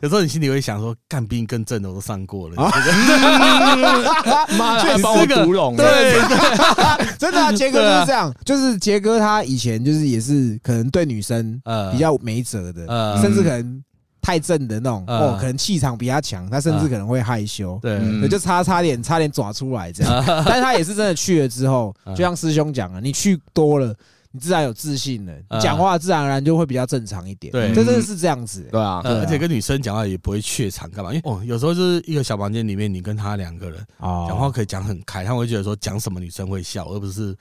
[0.00, 2.54] 有时候你心里会想说，干兵更正的我都上过了，
[4.56, 6.18] 妈的，帮我毒龙，对，
[7.18, 12.86] 真的，杰哥就是这样，就是杰哥他以前就是也是可能对女生呃比较没辙的，
[13.20, 13.84] 甚至可能。
[14.22, 23.94] 太正的那种哦，可能气场比他强，他甚至可能会害羞，对，就差差点差点抓出来这样， 但是他也是真的去了之后，就像师兄讲了，你去多了。
[24.32, 27.50] 你自然有自信了，讲话自然而然就会比较正常一点。
[27.50, 28.68] 对，真的是这样子。
[28.70, 31.12] 对啊，而且跟女生讲话也不会怯场，干嘛？
[31.12, 37.34] 因为哦，有时候就是一个小房间里面，你跟她两个人讲话可以讲很开，他会觉得说讲什么女生会笑，而不是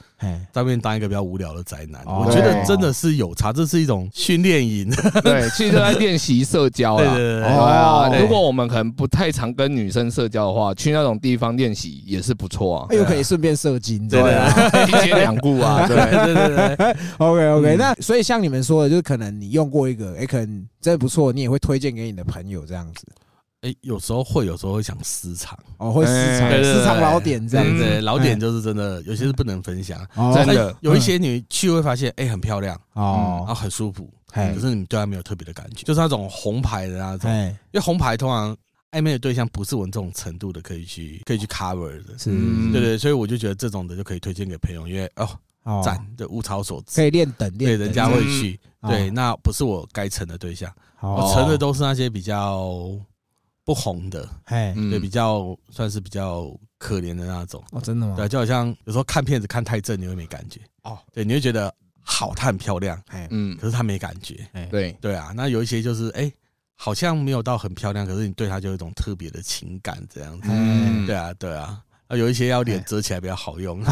[0.52, 2.02] 在面当一个比较无聊的宅男。
[2.06, 4.90] 我觉得真的是有差，这是一种训练营。
[5.24, 6.98] 对，其实在练习社交。
[6.98, 7.44] 对对对。
[7.44, 12.88] 啊，如果我们可能不太常跟女生社交的话，去那种地方练习也是不错啊。
[12.90, 14.52] 又可以顺便射精，对啊，
[14.88, 16.79] 一节两顾啊，对对对对。
[17.20, 23.06] OK OK，那所以像你们说的，就是可能你用过一个，哎，可能真的不错，你也会推荐给你的朋友这样子。
[23.62, 28.00] 哎，有时候会，有时候会想私藏哦，会私藏私藏老点这样子。
[28.00, 30.00] 老点就是真的，有些是不能分享。
[30.34, 37.30] 真的，有一些你去会发现，哎，很漂亮哦，然后很舒服，可是你对他没有特别的感觉，就是那种红牌的那种。
[37.30, 38.56] 因为红牌通常
[38.92, 42.18] 暧昧的对象不是我这种程度的，可以去可以去 cover 的。
[42.18, 42.32] 是，
[42.72, 45.28] 对对，所以我就觉得这种的就可以推荐给朋友，因为哦。
[45.84, 48.60] 赞的物超所值，可以练等练，对，人家会去。
[48.82, 52.90] 对，那不是我该成的对象，我成的都是那些比较
[53.66, 57.62] 不红的，哎，对，比较算是比较可怜的那种。
[57.72, 58.16] 哦，真的吗？
[58.16, 60.62] 对，就好像有时候看片子看太正，你会没感觉。
[60.84, 64.48] 哦，对，你会觉得好，她很漂亮，哎，嗯，可是她没感觉。
[64.54, 65.34] 哎，对，对啊。
[65.36, 66.32] 那有一些就是，哎，
[66.76, 70.48] 好像没有到很漂亮，可是你对她就有一种特别的情感，这样子。
[70.50, 71.84] 嗯，对啊，对啊。
[72.10, 73.82] 啊，有一些要脸遮起来比较好用。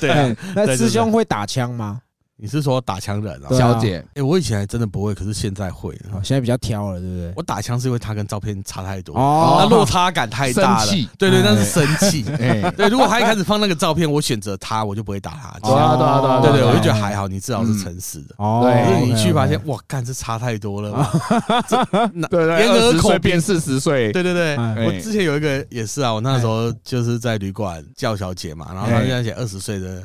[0.00, 2.00] 对，那师兄会打枪吗？
[2.42, 4.02] 你是说打枪人啊，小姐？
[4.14, 5.94] 哎，我以前还真的不会，可是现在会。
[6.22, 7.32] 现在比较挑了，对不对？
[7.36, 10.90] 我打枪是因为他跟照片差太多，哦，那落差感太大了。
[11.18, 12.22] 对对，那是生气。
[12.22, 15.58] 对，如果他一开始放那个照片，我选择他，我就不会打他。
[15.60, 18.34] 对啊，对啊，对对，我就觉得还好，你至少是诚实的。
[18.38, 21.10] 哦，对，你去发现，哇，干这差太多了。
[22.30, 24.10] 对 对，二十岁变四十岁。
[24.12, 30.02] 对对对，我之前有一个也是啊，我那时候就是在旅馆叫小姐嘛，然后她现在写二十岁的。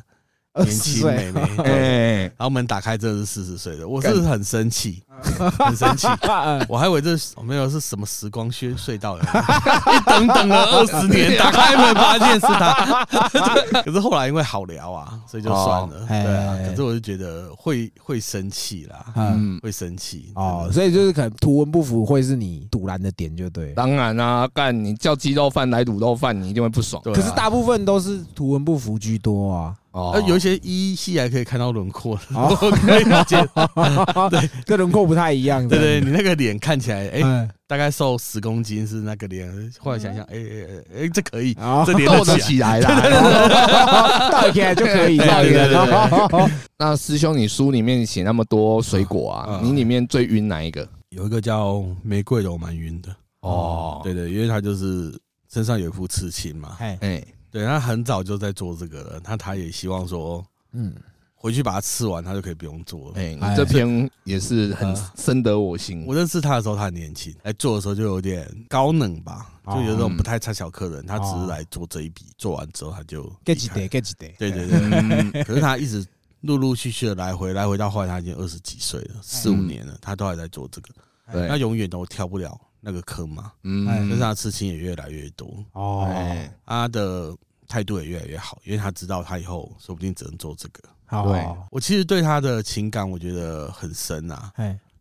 [0.63, 5.03] 年轻妹妹，哎，然后门打开，这是四十岁的，我是很生气，
[5.57, 6.07] 很神奇，
[6.69, 13.05] 我还以为这是没有是什么时光隧隧道， 一等等了二十年，打开门发现是他，
[13.83, 29.75] 可是后来因为好聊啊，所以就算了，对啊，可是我就觉得会会生气啦，嗯，会生气哦，所以就是可能图文不符会是你堵拦的点，就对，当然啊，干你叫鸡肉饭来卤肉饭，你一定会不爽，可是大部分都是图文不符居多啊。
[29.91, 32.19] 哦，有一些依稀还可以看到轮廓，
[32.81, 33.37] 可以理解。
[34.29, 35.67] 对，跟轮廓不太一样。
[35.67, 39.49] 对对，你那个脸看起来，哎，大概瘦十公斤是那个脸。
[39.79, 41.53] 后来想想，哎哎哎，这可以，
[41.85, 45.17] 这脸斗得起来了，倒起来就可以。
[46.77, 50.87] 那师兄，你书里面写那么多水果啊，你里面最晕哪一个？
[51.09, 53.15] 有一个叫玫瑰的，我蛮晕的。
[53.41, 55.17] 哦，对对，因为他就是
[55.51, 56.77] 身上有一副刺青嘛。
[56.79, 57.23] 哎。
[57.51, 60.93] 对他很早就在做这个了，那他也希望说，嗯，
[61.45, 63.13] 回去把它吃完，他就可以不用做了。
[63.17, 66.03] 哎，你这篇也是很深得我心。
[66.07, 71.05] 我认识他的时候，他很年轻，来做的时候就有点高冷吧，就有种不太差小客人。
[71.05, 74.35] 他只是来做这一笔，做完之后他就 get 几 day get 几 day。
[74.39, 76.03] 对对对， 可是他一直
[76.41, 80.89] 陆陆续续的来回来回到后来，他已经二十几岁了，四五年了，他都还在做这个。
[81.31, 82.59] 对，那永远都跳不了。
[82.81, 86.07] 那个坑嘛，嗯，但是他刺青也越来越多哦，
[86.65, 87.35] 他的
[87.67, 90.83] 态度也越来越好，因为他知道他以后说不定只能做这个。
[91.09, 94.51] 对，我其实对他的情感我觉得很深啊，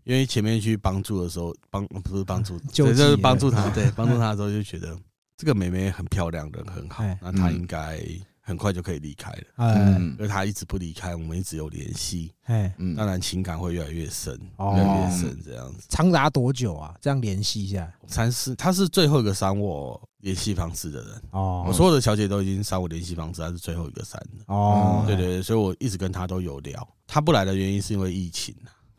[0.05, 4.97] 因为前面去帮助的时候，帮不是帮助， 就是帮助他，对， 帮助他的时候就觉得
[5.37, 7.99] 这个妹妹很漂亮，人很好，那她应该。
[8.47, 15.87] 很快就可以离开了，嗯，因为他一直不离开，我们一直有联系，哎，当然情感会越来越深，越来越深，这样子。
[15.89, 16.95] 长达多久啊？
[17.01, 21.23] 这样联系一下，三四，他是最后一个删我联系方式的人。
[21.31, 21.65] 哦。
[21.67, 24.45] 我所有的小姐都已经删我联系方式，他是最后一个删的。
[24.55, 25.05] 哦。
[25.07, 26.87] 对对对，所以我一直跟他都有聊。
[27.07, 28.55] 他不来的原因是因为疫情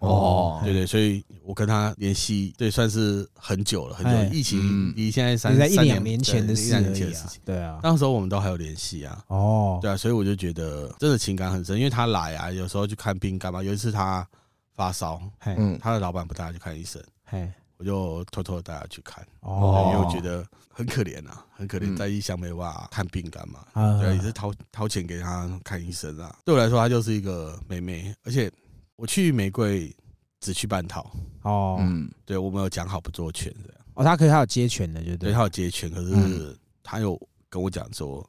[0.06, 4.36] 哦，对对，所以我跟他联系，对，算是很久了，很久。
[4.36, 9.24] 疫情离现在三一两年前的事情，对啊，那时候我们都还有联系啊。
[9.28, 13.62] 哦，对啊，所以我就觉得真的情感很深，因为他来啊，有时候去看病干嘛？
[13.64, 14.28] 有一次他
[14.74, 23.60] 发烧，嗯，他的老板不带他去看医生，嘿，我就偷偷的带他去看，哦，因为我觉得很可怜啊，很可怜，在异乡没办法看病干嘛？
[24.02, 26.36] 对，也是掏掏钱给他看医生啊。
[26.44, 28.52] 对我来说，他就是一个妹妹，而且。
[28.96, 29.96] 我去玫瑰
[30.40, 37.20] 只去半套哦，嗯，对我们有讲好不做全这样哦，他可以他有接全的，就对，他有接全，可是他有
[37.50, 38.28] 跟我讲说，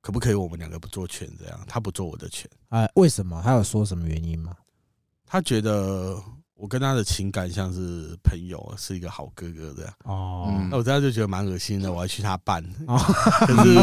[0.00, 3.40] 可不可以我们两个不做全这样，他不做我的全，哎，为什么？
[3.42, 4.56] 他有说什么原因吗？
[5.26, 6.22] 他觉得。
[6.58, 9.94] 我跟他的情感像是朋友，是一个好哥哥这样。
[10.02, 12.60] 哦，那我这样就觉得蛮恶心的，我还去他办，
[13.46, 13.76] 可是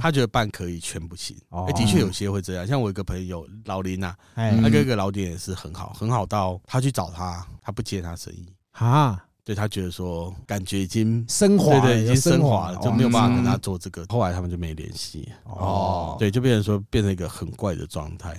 [0.00, 1.36] 他觉得办可以，全不行。
[1.50, 2.64] 哎，的确有些会这样。
[2.64, 9.24] 像我一个朋友老林啊，他哥哥老点也是很好，很好到他去找他，他不接他生意啊。
[9.44, 14.06] 对他觉得说，感觉已经升华，对，已经升华了，就没有办法跟他做这个。
[14.08, 15.28] 后来他们就没联系。
[15.42, 18.32] 哦，对，就变成说变成一个很怪的状态。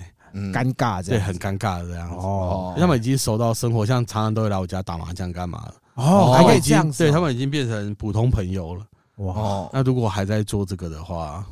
[0.52, 2.16] 尴尬这样，对，很尴尬的这样子。
[2.16, 5.74] 哦，他们已经熟到生活，像常常都会来我家打麻将干嘛的。
[5.94, 7.04] 哦，还可以这样子。
[7.04, 8.84] 对他们已经变成普通朋友了。
[9.16, 11.46] 哇，那如果还在做这个的话，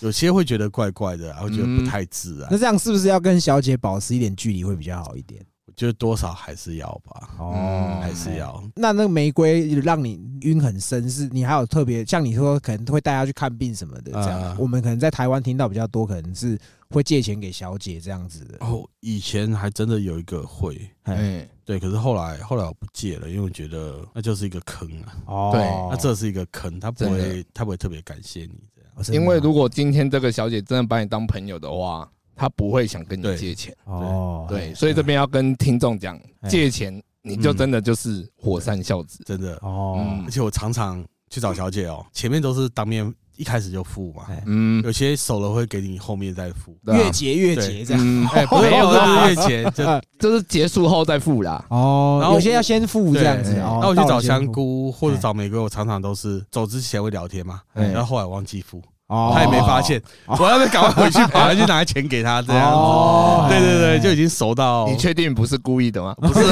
[0.00, 2.48] 有些会觉得怪怪的，会觉得不太自然。
[2.50, 5.40] 那这样是不是要跟小姐保持一点距离会比较好一点？
[5.72, 7.30] 我觉得多少还是要吧。
[7.38, 8.62] 哦，还是要。
[8.76, 14.56] 那那个玫瑰让你晕很深，是你还有特别像你说可能会带她去看病什么的这样。
[14.58, 16.58] 我们可能在台湾听到比较多，可能是。
[16.92, 25.16] 会借钱给小姐这样子的哦，以前还真的有一个会，哎，对，可是后来后来我不借了，因为我觉得那就是一个坑啊。
[25.24, 29.22] 哦，对，那这是一个坑，他不会他不会特别感谢你这样。
[29.22, 33.74] 因为如果今天这个小姐真的把你当朋友的话，她不会想跟你借钱。
[33.84, 39.54] 哦，对，所以这边要跟听众讲，借钱你就真的就是火山孝子，真的。
[39.62, 40.04] 哦。
[40.24, 43.12] 而且我常常去找小姐哦，前面都是当面。
[43.38, 49.84] 一开始就付嘛，嗯，有些熟了会给你后面再付，越结越结这样，哎，没有，是越结，就
[50.20, 51.64] 就是结束后再付啦。
[51.70, 53.54] 哦，然后有些要先付这样子。
[53.56, 58.80] 那我去找香菇或者找玫瑰，我常常都是走之前会聊天嘛，然后后来忘记付。
[59.34, 63.48] 他也没发现，我要赶快回去，跑回去拿钱给他，这样子。
[63.48, 64.88] 对对对，就已经熟到。
[64.88, 66.14] 你确定不是故意的吗？
[66.20, 66.40] 不是。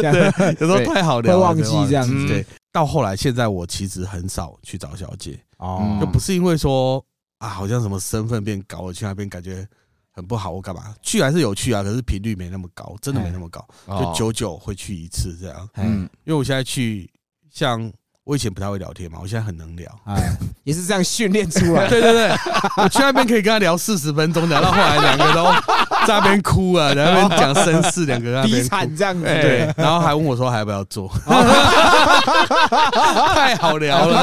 [0.00, 2.26] 对，有时候太好聊，会忘记这样子。
[2.26, 7.04] 对，到后来现在我其实很少去找小姐，哦，就不是因为说
[7.38, 9.66] 啊，好像什么身份变高了，去那边感觉
[10.12, 15.68] 很不好，我干嘛去还是有去啊，可是频率没那么高，真的没那么高，就久久会去一次这样。
[15.74, 17.10] 嗯，因为我现在去
[17.52, 17.92] 像。
[18.28, 21.88] 我以前不太会聊天嘛，我现在很能聊，哎，也是这样训练出来。
[21.88, 22.30] 对对对，
[22.76, 25.44] 我去那边可以跟他聊四十分钟，聊到后来两个都
[26.06, 29.24] 在那边哭啊，在那边讲身世，两个低惨这样子。
[29.24, 31.10] 对，然后还问我说还要不要做，
[33.34, 34.22] 太好聊了。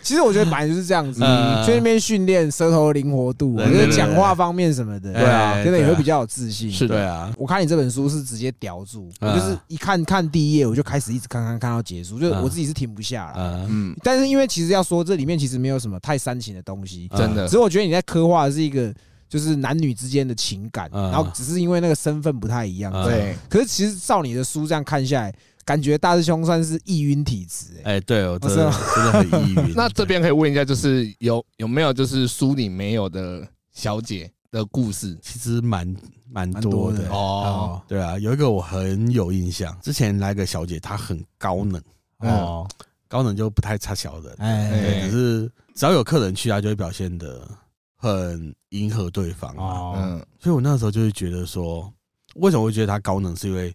[0.00, 1.18] 其实我觉得本来就是这样子，
[1.66, 6.70] 去那边训练舌头灵活度，我觉得讲话方面什么的，对啊，真的也会比较有自信。
[6.70, 12.83] 是的啊，我看你这本书是直接叼住，我就是一看看第一页，我就开始一直看看看到结束，就是我自己是挺。
[12.84, 17.46] 停不下来，嗯，但是因为其实要说这里面其实没有什么太煽情的东西，真的。
[17.46, 18.92] 只是我觉得你在刻画的是一个
[19.28, 23.34] 就是男女之间的情感，然后只是因为那个身份不太一样，对。
[23.48, 29.72] 可是其实照你的书这样看下来，感觉大师兄算是易晕体质，哎，对，我真的真的很易晕。
[29.76, 35.18] 那这边可以问一下，就是有有没有就是书里没有的小姐的故事？
[35.22, 35.96] 其实蛮
[36.30, 37.80] 蛮多的哦。
[37.88, 41.82] 对啊，有一个我很有印象，之前来个小姐，她很高冷。
[42.30, 42.68] 哦，
[43.08, 47.48] 高能就不太差小人，哎，只是只要有客人去，他就会表现的
[47.96, 51.92] 很迎合对方哦，嗯，所以我那时候就会觉得说，
[52.36, 53.34] 为什么会觉得他高能？
[53.36, 53.74] 是因为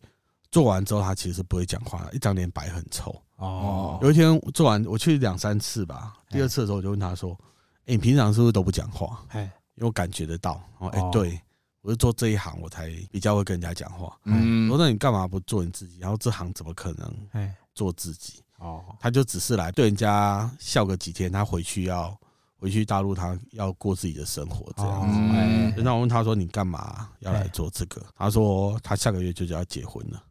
[0.51, 3.15] 做完之后他其实不会讲话，一张脸白很臭。
[3.37, 3.97] 哦。
[4.01, 7.37] 有一天做完，我去两三次吧，第二次的时候我就问他说
[7.85, 9.41] ：“哎，你平常是不是都不讲话？”哎，
[9.75, 11.39] 因为我感觉得到，哦，哎，对
[11.81, 14.17] 我是做这一行，我才比较会跟人家讲话。
[14.25, 15.99] 嗯，我说那你干嘛不做你自己？
[15.99, 18.41] 然后这行怎么可能做自己？
[18.57, 22.13] 哦，他就只是来对人家笑个几天，他回去要
[22.57, 25.81] 回去大陆，他要过自己的生活这样子。
[25.81, 30.21] 那我问他说：“你干嘛要来做这个？”他说：“他下个月就就要结婚了。”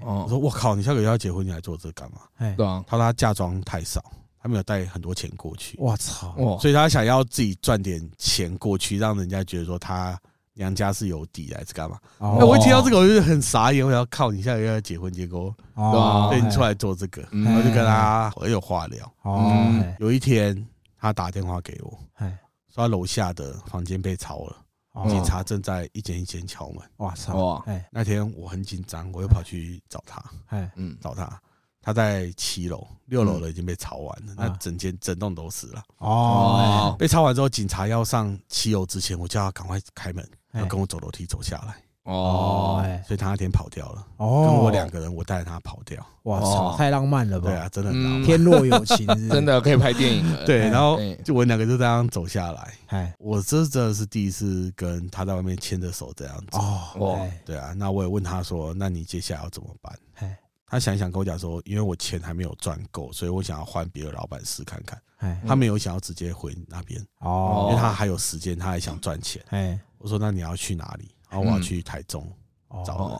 [0.00, 2.22] 我说：“我靠，你下个月要结婚，你来做这干嘛？”
[2.56, 4.02] 对啊，他说他嫁妆太少，
[4.40, 5.76] 他没有带很多钱过去。
[5.78, 6.34] 我操！
[6.58, 10.18] 所以他想要自己赚点钱过去，让人家觉得说他。
[10.54, 11.98] 娘家是有底还是干嘛？
[12.18, 15.54] 我一听到这个我就很傻眼，我要靠你下个月要结婚，结果
[16.30, 19.12] 对你出来做这个，我就跟他我有话聊。
[19.22, 20.66] 哦，有一天
[20.98, 21.98] 他打电话给我，
[22.72, 24.56] 说他楼下的房间被抄了，
[25.08, 26.78] 警察正在一间一间敲门。
[26.98, 27.36] 哇操！
[27.36, 27.64] 哇！
[27.90, 30.22] 那天我很紧张，我又跑去找他，
[30.76, 31.40] 嗯，找他。
[31.86, 35.82] 他在七楼，六楼的已经被抄完了，那整间整栋都死了。
[35.98, 40.26] 哦，被抄完之后，警察要上七楼之前，我叫他赶快开门。
[40.54, 41.74] 要跟我走楼梯走下来
[42.04, 44.06] 哦，所以他那天跑掉了。
[44.18, 46.04] 哦，跟我两个人，我带着他跑掉。
[46.24, 47.48] 哇操，太浪漫了吧？
[47.48, 50.44] 对啊，真的很浪漫天若有情， 真的可以拍电影了。
[50.44, 52.74] 对，然后就我们两个就这样走下来。
[52.88, 56.58] 哎，我这真的是第一次跟他在外面牵着手这样子。
[56.58, 59.98] 哦，对啊，那我也问他说：“那你接下来要怎么办？”
[60.66, 65.00] 他想一想跟我讲说：“因为我钱还没有赚够，所以我想要换别的老板试看看。”
[65.46, 69.42] 他没有想要直接回那边哦，因为他还有时间，他还想赚钱。
[69.48, 69.80] 哎。
[70.04, 72.30] 我说：“那你要去哪里？”然后我要去台中
[72.84, 73.18] 找人，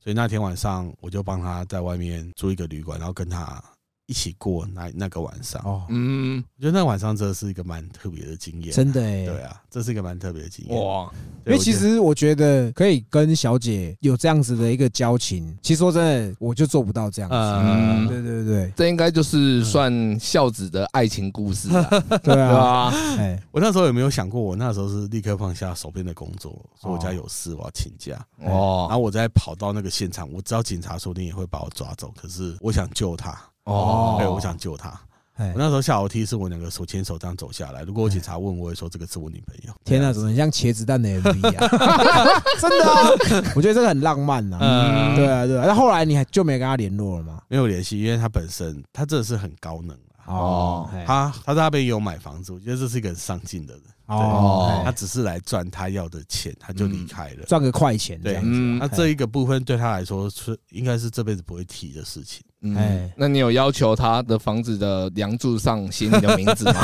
[0.00, 3.62] 所以那天晚上我就帮他在外面租一个旅馆，然后跟他。
[4.06, 5.60] 一起过那那个晚上。
[5.64, 10.84] 哦，嗯，我觉得那晚上真的是一个蛮特别的经验，真的哎，对啊，这是一个蛮特别的经验。
[10.84, 11.10] 哇。
[11.46, 17.36] 因为其实我觉得可以跟小姐有这样子的一个交情，其实说真的，我就做不到这样子。
[17.36, 22.90] 嗯，对对对，这应该就是算孝子的爱情故事了， 对啊。
[23.18, 26.50] 哎，我那时候有没有想过，我那时候是立刻放下手边的工作，
[26.80, 28.14] 说我家有事，我要请假。
[28.38, 28.86] 哦。
[28.88, 33.38] 然后我再跑到那个现场，我知道警察说不定也会把我抓走，可是我想救他。
[33.64, 34.98] 哦，对，我想救他。
[35.36, 37.82] 我那时候下楼梯是我两个手牵手这样走下来。
[37.82, 39.74] 如果我警察问，我会说这个是我女朋友。
[39.84, 41.68] 天哪，怎么像茄子蛋的 MV 啊？
[42.60, 44.58] 真的啊， 我觉得这个很浪漫呐。
[44.60, 45.64] 嗯，对啊，对啊。
[45.66, 47.42] 那后来你还就没跟他联络了吗？
[47.48, 49.96] 没有联系，因为他本身他真的是很高能
[50.26, 53.82] 哦，他他在那边也有买房子，我觉得这是一个很上进的人。
[54.06, 58.48] 哦，他只是来赚他要的钱，他就离开了，赚个快钱这样子。
[58.50, 62.42] 那这一个部分对他来说是应该是这辈子不会提的事情。
[62.76, 66.74] 哎，那你有要求他的房子的梁柱上写你的名字吗？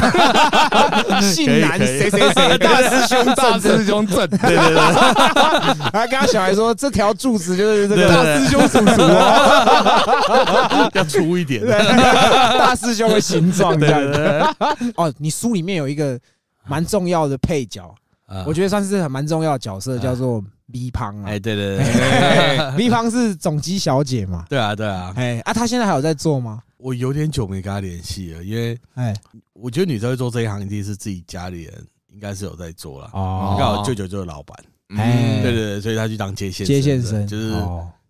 [1.21, 5.91] 姓男谁谁谁， 大师兄大师兄正，对 对对。
[5.91, 14.45] 还跟他小孩说，这条柱子就是这个大师兄叔叔哦，要粗一点，大师兄的形状这样子。
[14.97, 16.19] 哦，你书里面有一个。
[16.71, 17.93] 蛮重要的配角，
[18.47, 20.43] 我觉得算是很蛮重要的角色，叫做
[20.73, 21.31] V 胖啊。
[21.31, 24.47] 哎，对对对， V 胖是总机小姐嘛？
[24.49, 25.13] 对啊，对啊。
[25.17, 26.61] 哎，啊，她现在还有在做吗？
[26.77, 29.13] 我有点久没跟她联系了，因为哎，
[29.53, 33.11] 我觉得女生会做这一行，一定是自己家里人应该是有在做了。
[33.13, 34.57] 哦，刚好舅舅就是老板。
[34.97, 37.53] 哎，对对对，所以他去当接线接线生，就是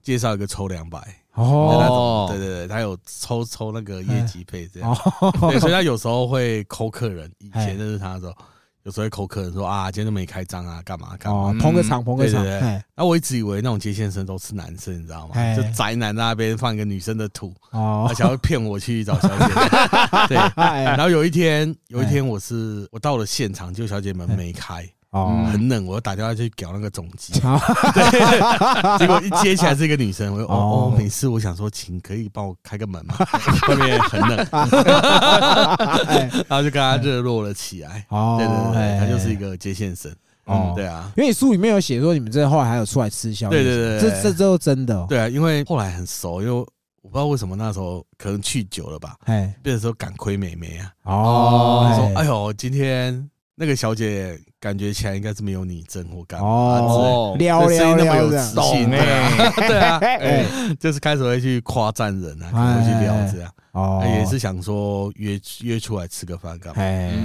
[0.03, 0.99] 介绍一个抽两百。
[1.35, 4.97] 哦，对对对，他有抽抽那个业绩费这样，
[5.41, 7.31] 对，所以他有时候会抠客人。
[7.39, 8.35] 以前认识他的时候，
[8.85, 12.45] 有时候会抠客人说啊，今天都没开张啊，干嘛干嘛，捧个场捧个场。
[12.97, 15.35] 那我一直以为那种接线生都是男生，你知道吗？
[15.55, 19.55] 就宅男那边放一个女生的图，而且要骗我去找小姐。
[20.29, 24.89] 对，然后有一天，有一天我是我到了现场，就小姐门没开。
[25.11, 30.55] 哦，很冷，我打电话去搞那个总机， 对，结果一接起来是一个女生，我说哦。
[30.55, 33.17] 哦，没事，我想说，请可以帮我开个门吗？
[33.69, 34.37] 外面很冷，
[36.47, 38.07] 然后就跟他热络了起来。
[38.11, 40.15] 哦，对对对，他就是一个接线生。
[40.45, 45.05] 哦，对啊，因为你书里面有写说你们这后来还有出来吃宵夜，对对对，这这都真的。
[45.09, 50.93] 对啊，因为后来很熟，因为我不知道为什么那时候可能去久了吧，哎，变成说敢亏妹妹啊。
[51.03, 53.29] 哦，说哎呦，今天。
[53.57, 58.91] 那个小姐感觉起来应该是没有你正或干嘛哦，撩撩撩有自信
[59.57, 59.99] 对啊，
[60.79, 66.83] 就是开始会去夸赞人啊，会去聊这样，哦，也是想说约约出来吃个饭干嘛？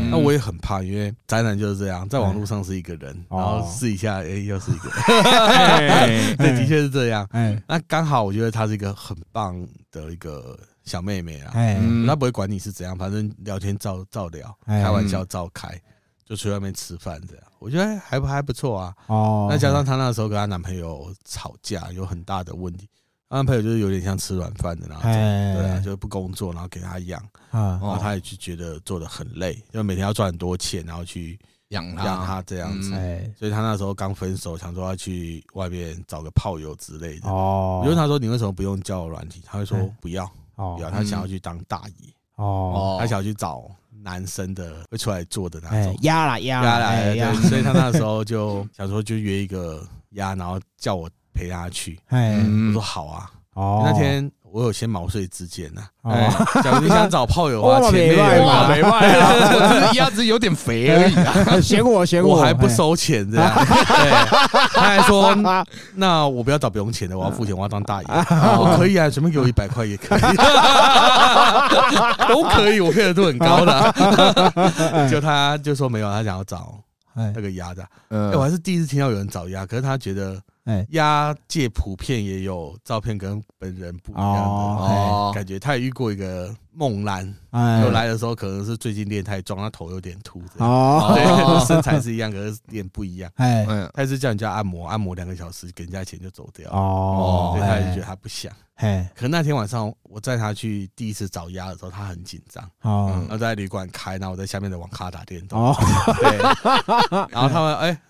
[0.09, 4.89] 那我也很怕，因为宅男就是这样，在网络上是一个人，然后试一下，哎，又是一个，
[6.37, 7.27] 对，的确是这样。
[7.67, 9.55] 那刚好我觉得她是一个很棒
[9.91, 11.51] 的一个小妹妹啊，
[12.07, 15.69] 她不会管你是怎样，反正聊天照照聊，开玩笑照开。
[16.25, 18.95] 就去外面吃饭这样，我觉得还不还不错啊。
[19.05, 22.89] 哦，那加上她那时候跟她男朋友吵架，有很大的问题。
[23.29, 27.21] 她男朋友就是有点像吃软饭的那种，对啊，就是不工作，然后给她养，
[27.51, 32.89] 然后她也就觉得做的很累，因为每天要赚很多钱，然后去养养他这样子，
[33.37, 37.29] 所以她那时候刚分手，想说要去外面找个炮友之类的。
[37.29, 42.13] 哦，我问她说：“你为什么不用交友软体？”她会说：“不要，不要。”她想要去当大爷。
[42.35, 43.63] 哦，他想要去找
[44.01, 45.97] 男生的会出来做的那种。
[46.01, 51.99] 压啦压压了，所以他那时候就 想说就约一个压，然后叫我陪他去。
[52.09, 53.31] 我说好啊。
[53.53, 54.31] 哦，那天。
[54.51, 56.29] 我有些毛遂自荐呐，哎，
[56.63, 58.89] 假如你想找炮友啊， 前面有嘛，没卖
[59.19, 62.41] 啊， 我只是鸭子有点肥而已啊，嫌 我嫌我。
[62.41, 63.51] 还不收钱这样，
[64.71, 65.35] 他还说
[65.95, 70.21] 那我不要找不用钱的，我要付钱，我要当大爷，我可以啊，随便给我一百块也可以，
[72.29, 76.79] 都可以，我配合度很高的，就他就说没有，他想要找
[77.13, 80.39] 那个鸭的，哎，我还是第一次听到有人找鸭，可是他觉得。
[80.65, 85.59] 哎，鸭界普遍也有照片跟本人不一样的感觉。
[85.59, 87.23] 他也遇过一个梦兰，
[87.83, 93.31] 有来的时候可能是最近练太壮，他头有点秃，哦，对，身材是一样，可是脸不一样。
[93.35, 93.63] 哎，
[93.93, 96.67] 他是叫人家按摩，按摩两个小时，给人家钱就走掉。
[96.71, 98.51] 哦，所以他就觉得他不想。
[98.77, 102.67] 哎，可那天晚上我载他去第一次找鸭的时候，他很紧张。
[102.81, 105.61] 哦，然后在旅馆开，然后我在下面的网咖打电动。
[105.61, 105.75] 哦，
[106.19, 106.37] 对，
[107.29, 108.01] 然后他们哎。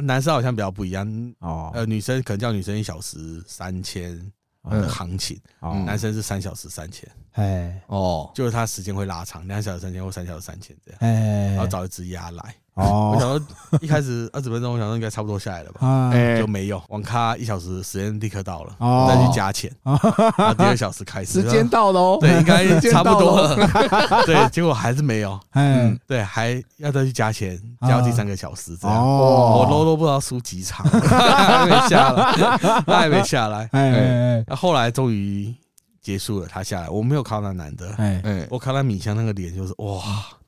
[0.00, 4.18] 男生好像比较不一样哦，呃，女生可能叫女生一小时三千
[4.64, 5.40] 的行情，
[5.84, 12.54] 男生是三小时三千，哎，哦，就是他时间会拉长，两小时三千或三小时三千这样，哎，然后找一只鸭来。
[12.74, 16.82] 哦，我想说一开始二十分钟，我想说应该差不多下来了吧，就没有。
[16.88, 18.74] 网咖一小时时间立刻到了，
[19.06, 19.70] 再去加钱，
[20.56, 23.56] 第二小时开始时间到了哦，对，应该差不多了，
[24.24, 35.54] 对，结果还是没有，嗯，对，还要再去加钱，加到第三个小时这样，我搂都不知道输几场， 还没下来，他还没下来，哎，那后来终于
[36.00, 40.00] 结束了，他下来，我没有看到那男的，哎，我看到米香那个脸就是哇。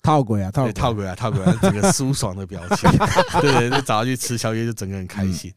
[0.04, 1.56] 套鬼啊，套套鬼啊，套鬼啊！
[1.62, 2.90] 整个舒爽的表情，
[3.40, 5.50] 对，就找他去吃宵夜，就整个人开心。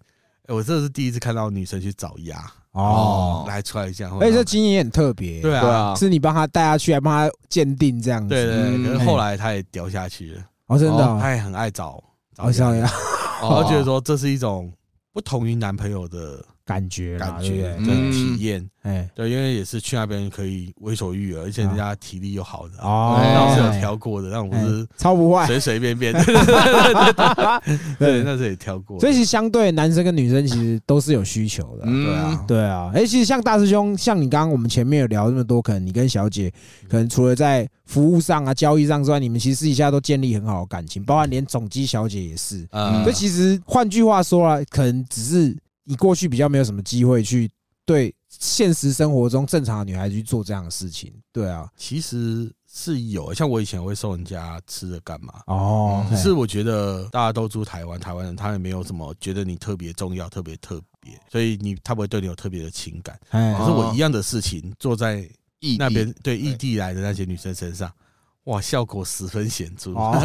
[0.48, 8.86] 哎，我这是第一次看到女生去找鸭哦，来出来这样，而且这经验也很特别，对啊，是你帮他带下去，还帮他鉴定这样子，对对。
[8.86, 12.02] 可是后来他也掉下去了，哦，真的，他也很爱找
[12.34, 12.90] 找鸭，
[13.42, 14.72] 然后觉得说这是一种
[15.12, 16.42] 不同于男朋友的。
[16.68, 17.78] 感觉感觉的
[18.12, 26.12] 体验，哎，对，因为也是去那边可以为所欲为，而且人家体力又好的哦，那是有挑过的，那不是超不坏，随随便便，
[27.98, 29.00] 对，那是也挑过。
[29.00, 32.92] 所以其实相对男生跟女生其实都是有需求的，对啊，对啊。
[32.94, 36.52] 哎，其实像大师兄，像你刚刚我们前面有聊那么多，可能你跟小姐，
[36.90, 42.68] 可能除了在服务上啊、交易上之外，你们其实私底下都建立很好的感情，包括连总机小姐也是。
[42.72, 45.56] 嗯，所以其实换句话说啊，可能只是。
[45.88, 47.50] 你过去比较没有什么机会去
[47.86, 63.18] 对现实生活中正常的女孩子去做这样的事情，对啊，其实是有，像我以前会送人家吃的干嘛哦，可是我觉得大家都住台湾，台湾人他也没有什么觉得你特别重要、特别特别，所以你他不会对你有特别的情感。
[63.32, 65.28] 可是我一样的事情做在
[65.62, 67.90] 异那边对异地来的那些女生身上。
[68.48, 69.92] 哇，效果十分显著。
[69.92, 70.18] 哦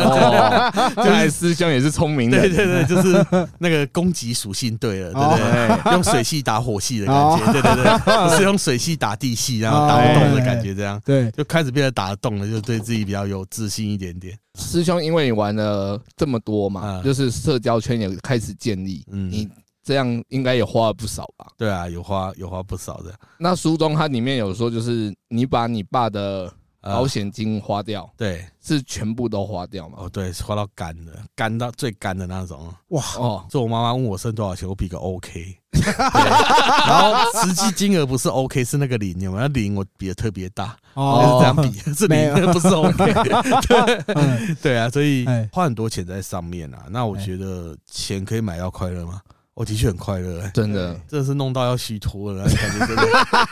[0.95, 2.41] 看来师兄也是聪明的。
[2.41, 3.27] 对对对，就是
[3.59, 5.91] 那个攻击属性对了，对不对？
[5.93, 14.39] 用水系打火系的感觉，对对对，不是用水系打地系，然后打不动的感觉，这样对，就开始变得打得动了，就对自己比较有自信一点点。
[14.57, 19.49] 师兄，因为你玩了这么多嘛，就是社交圈也开始建立，嗯你
[19.83, 21.47] 这样应该也花了不少吧？
[21.59, 23.13] 对啊，有花有花不少的。
[23.37, 26.53] 那书中它里面有说，就是你把你爸的。
[26.83, 29.99] 保险金花掉，对，是全部都花掉嘛？
[30.01, 32.75] 哦，对，花到干的，干到最干的那种。
[32.89, 33.47] 哇哦！
[33.49, 35.59] 就我妈妈问我剩多少钱，我比个 OK。
[35.83, 39.47] 然后实际金额不是 OK，是那个零，有没有？
[39.49, 43.13] 零我比的特别大，哦，是这样比， 是零，不是 OK。
[43.67, 46.85] 对对啊，所以花很多钱在上面啊。
[46.91, 49.21] 那我觉得钱可以买到快乐吗？
[49.55, 53.03] 我的确很快乐，真的，真的是弄到要虚脱了，感觉真的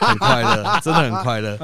[0.01, 1.57] 很快乐，真的很快乐。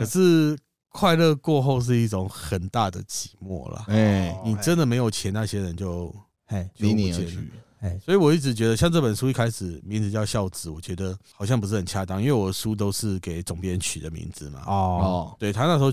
[0.00, 0.56] 可是。
[0.92, 3.84] 快乐过后是一种很大的寂寞了。
[3.88, 6.14] 哎，你真的没有钱，那些人就
[6.46, 7.50] 哎离你而去。
[7.80, 14.62] 哎，所以我一直觉得，像这本书一开始名字叫孝子，我觉得好像不是很恰当，因为我的书都是给总编取的名字嘛。
[14.66, 15.92] 哦，对他那时候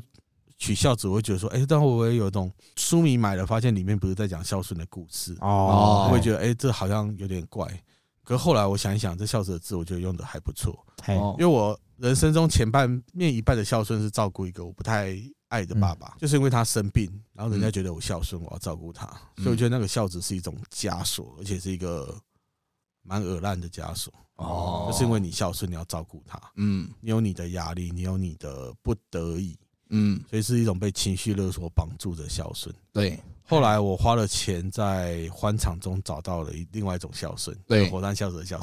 [0.57, 5.35] 取孝子，我会觉得说，哎，但会不会有一种书迷买了发现里面不是在讲孝顺的故事？
[5.39, 7.67] 哦，会觉得哎，这好像有点怪。
[8.23, 10.77] 可后来我想一想，这孝子的字，我觉得用的还不错。
[11.07, 11.79] 因为我。
[11.99, 15.17] 人生中前半面一半的孝顺是照顾一个我不太
[15.49, 19.05] 爱的爸爸，就是因为他生病，然后人家觉得我孝顺，我要照顾他，
[19.37, 22.17] 所以我觉得那个孝子是一种枷锁，而且是一个
[23.03, 24.13] 蛮恶烂的枷锁。
[24.35, 29.57] 哦，就是因为你孝顺，你要照顾他，嗯，你有你的压力，你有你的不得已，
[29.89, 32.73] 嗯，所以是一种被情绪勒索绑住的孝顺。
[32.93, 33.19] 对。
[33.49, 38.59] 后来我花了钱在欢场中找到了另外一种孝顺，对，火山孝子的孝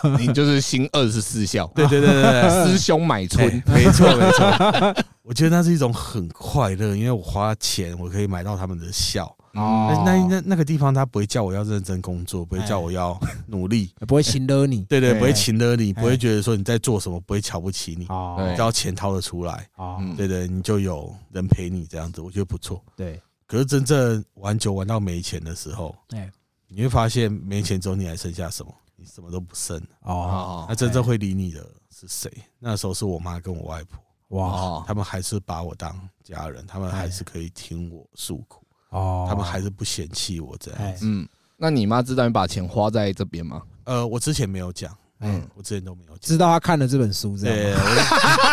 [0.00, 9.26] 顺， 你就是新二十四孝，对对对对对， 师兄买春，没错没错， 我觉得那是一种很快乐，因为我花钱我可以买到他们的孝。
[9.54, 23.20] 哦，那那那个地方他不会叫我要认真工作，不会叫我要努力，不会请了你，对对，不会请了你，不会觉得说你在做什么，不会瞧不起你，哦，只要钱掏得出来，哦，对对，你就有人陪你这样子，我觉得不错，对。
[23.52, 26.32] 可是真正玩酒玩到没钱的时候，哎，
[26.68, 28.74] 你会发现没钱之后你还剩下什么？
[28.96, 29.78] 你什么都不剩。
[30.04, 30.64] 哦。
[30.66, 31.60] 那真正会理你的
[31.94, 32.32] 是谁？
[32.58, 35.94] 那时候是我妈跟我外婆，哇，他们还是把我当
[36.24, 41.04] 家人，他们还是可以听我诉苦，哦，他们还是不嫌弃我这样子。
[41.06, 41.28] 嗯，
[41.58, 43.60] 那你妈知道你把钱花在这边吗？
[43.84, 47.78] 呃，我之前没有讲，嗯，我之前都没有知道他看了这本书，这样，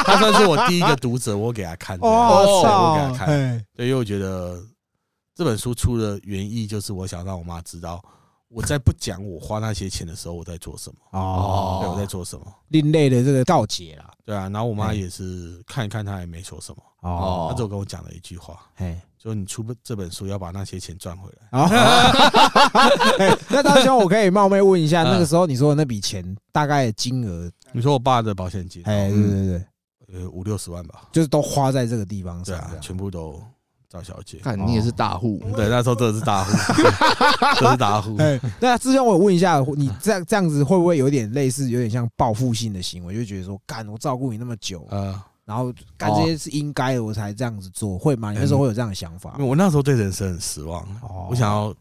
[0.03, 4.61] 他 算是我第一个读者，我给他看，哦，我给他看，对，因为我觉得。
[5.39, 8.03] 这本书出的原意就是我想让我妈知道，
[8.49, 12.45] 我在不讲我花那些钱的时候我在做什么哦，对，我在做什么。
[12.67, 21.47] 另类的这个告解啦，对啊，然后我妈也是看一看，她也没说什么哦，她就跟我讲了一句话，哎，说你出这本书要把那些钱赚回来。
[23.47, 27.49] 那大兄，我可以冒昧问一下，那个时候你说的那笔钱大概金额？
[27.71, 28.83] 你说我爸的保险金？
[28.83, 29.65] 哎，对对对，
[30.21, 33.41] 呃，五六十万吧，就是都花在这个地方上，全部都。
[33.89, 36.51] 赵小姐，看你也是大户， 对，那时候真的是大户，
[37.59, 38.15] 真是大户。
[38.59, 43.15] 那之前我问一下，你这样这样子会不会有点类似，有点像报复性的行为？
[43.15, 48.31] 就觉得说，干我照顾你那么久，呃，然后干这些是应该的，我才这样子做，会吗？
[48.31, 49.35] 你那时候会有这样的想法？
[49.39, 50.87] 我那时候对人生很失望，
[51.27, 51.73] 我想要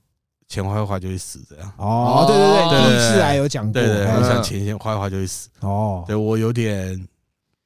[0.48, 1.70] 钱花一花就会死，这样。
[1.76, 5.50] 哦，对对对，第一次来有讲过，对对，我想钱先花一花就会死。
[5.60, 7.06] 哦，对我有点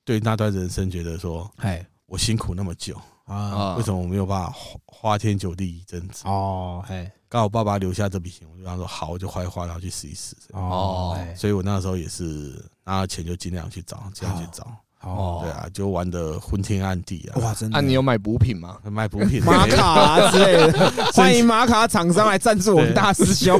[0.04, 3.00] 对那段人生觉得说，哎，我辛苦那么久。
[3.32, 4.54] 啊，为什么我没有办法
[4.86, 6.22] 花天酒地一阵子？
[6.26, 10.36] 哦，嘿，刚好爸爸留下这笔钱，我就跟他说好，我就花一花，然后去试一试。
[10.52, 14.66] 哦，所以我那时候也是拿了钱就尽量去找，尽量去找。
[15.00, 17.40] 哦，对啊，就玩的昏天暗地啊！
[17.40, 17.80] 哇，真的。
[17.80, 18.78] 那你有买补品吗？
[18.84, 20.92] 买补品，玛卡之类的。
[21.12, 23.58] 欢迎玛卡厂商来赞助我们大师兄。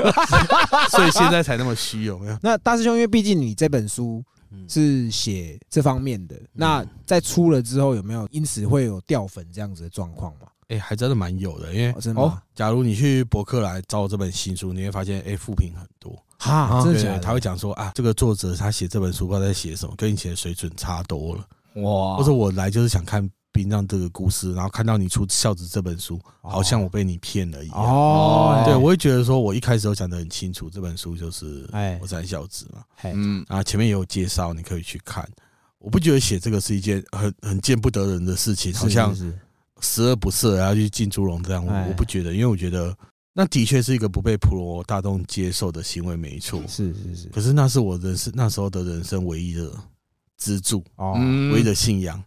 [0.91, 2.39] 所以现在才那么虚，有没有？
[2.43, 4.23] 那大师兄，因为毕竟你这本书。
[4.69, 10.47] 是写这方面的，那在出了之后有没有因此会有掉粉这样子的状况吗？
[10.69, 16.17] 哎，还真的蛮有的，因为哦，假如你去博客来找这本新书，你会发现哎，负评很多。
[16.39, 21.47] 哈，真的假的，他会讲说啊，这个作者他写这本书不知道在写什么，跟以前的水准差多了。
[21.83, 23.29] 哇，或者我来就是想看。
[23.53, 27.77] 殡葬这个故事，然后看到你出《孝子》这本书，好像我被你骗了一样。
[27.79, 31.67] 哦，对，我会觉得说，我一开始都讲得很清楚，这本书就是
[32.01, 32.83] 《我三孝子》嘛。
[33.05, 35.29] 嗯，然后前面也有介绍，你可以去看。
[35.79, 39.15] 我不觉得写这个是一件很很见不得人的事情，好像
[39.81, 41.67] 十恶不赦然后去进猪笼这样。
[41.67, 42.97] 我我不觉得，因为我觉得
[43.35, 46.63] 那的确是一个不被普罗大众接受的行为，没错。
[46.67, 47.29] 是是是。
[47.29, 49.71] 可是那是我人生那时候的人生唯一的
[50.39, 51.15] 支柱，哦，
[51.53, 52.23] 唯一的信仰。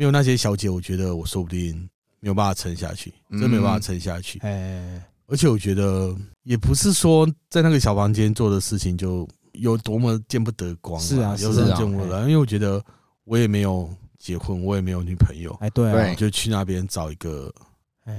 [0.00, 1.76] 没有那些小姐，我觉得我说不定
[2.20, 4.38] 没有办法撑下去，真没有办法撑下去。
[4.38, 12.22] 哎，而且我觉得也不是说在那个小房间做的事情就有多么见不得光，是啊，有人见不得。
[12.22, 12.82] 因为我觉得
[13.24, 17.52] 我也没有结婚，我也没有女朋友，哎，对，就去那边找一个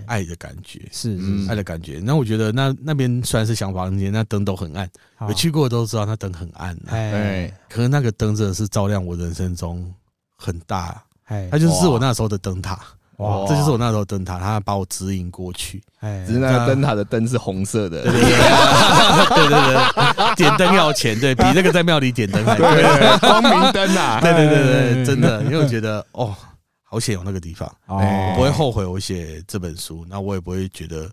[0.05, 1.17] 爱的感觉，是
[1.49, 1.99] 爱的感觉。
[1.99, 4.87] 那我觉得那那边虽然是小房间，那灯都很暗，
[5.21, 6.77] 有去过都知道那灯很暗。
[6.85, 9.91] 哎，可是那个灯真的是照亮我人生中
[10.37, 11.03] 很大。
[11.51, 12.79] 它就是我那时候的灯塔，
[13.17, 13.45] 哇！
[13.47, 15.81] 这就是我那时候灯塔，他把我指引过去。
[15.99, 24.19] 哎，只是那个灯塔的灯是红色的，对对对，点灯要钱，对 比那个在庙里点灯还贵，光明灯啊！
[24.23, 26.35] 对对对对，真的，因为我觉得哦，
[26.83, 31.09] 好险有那个地方，我不会后悔我写这本书，那我也不会觉得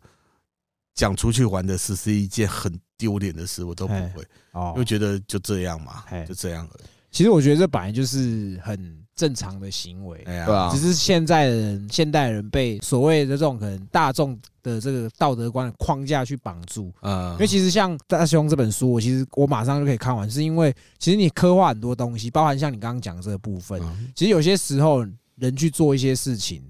[0.94, 4.26] 讲出去玩的事是一件很丢脸的事，我都不会，
[4.72, 6.86] 因为觉得就这样嘛，就这样而已。
[7.10, 8.98] 其实我觉得这本来就是很。
[9.18, 23.82] 正常的行为，对啊，只是现在的人，现代人被所谓的这种可能大众的这个道德观的框架去绑住，嗯，因为其实像大兄这本书，我其实我马上就可以看完，是因为其实你刻画很多东西，包含像你刚刚讲的这个部分，
[24.14, 25.04] 其实有些时候
[25.34, 26.62] 人去做一些事情，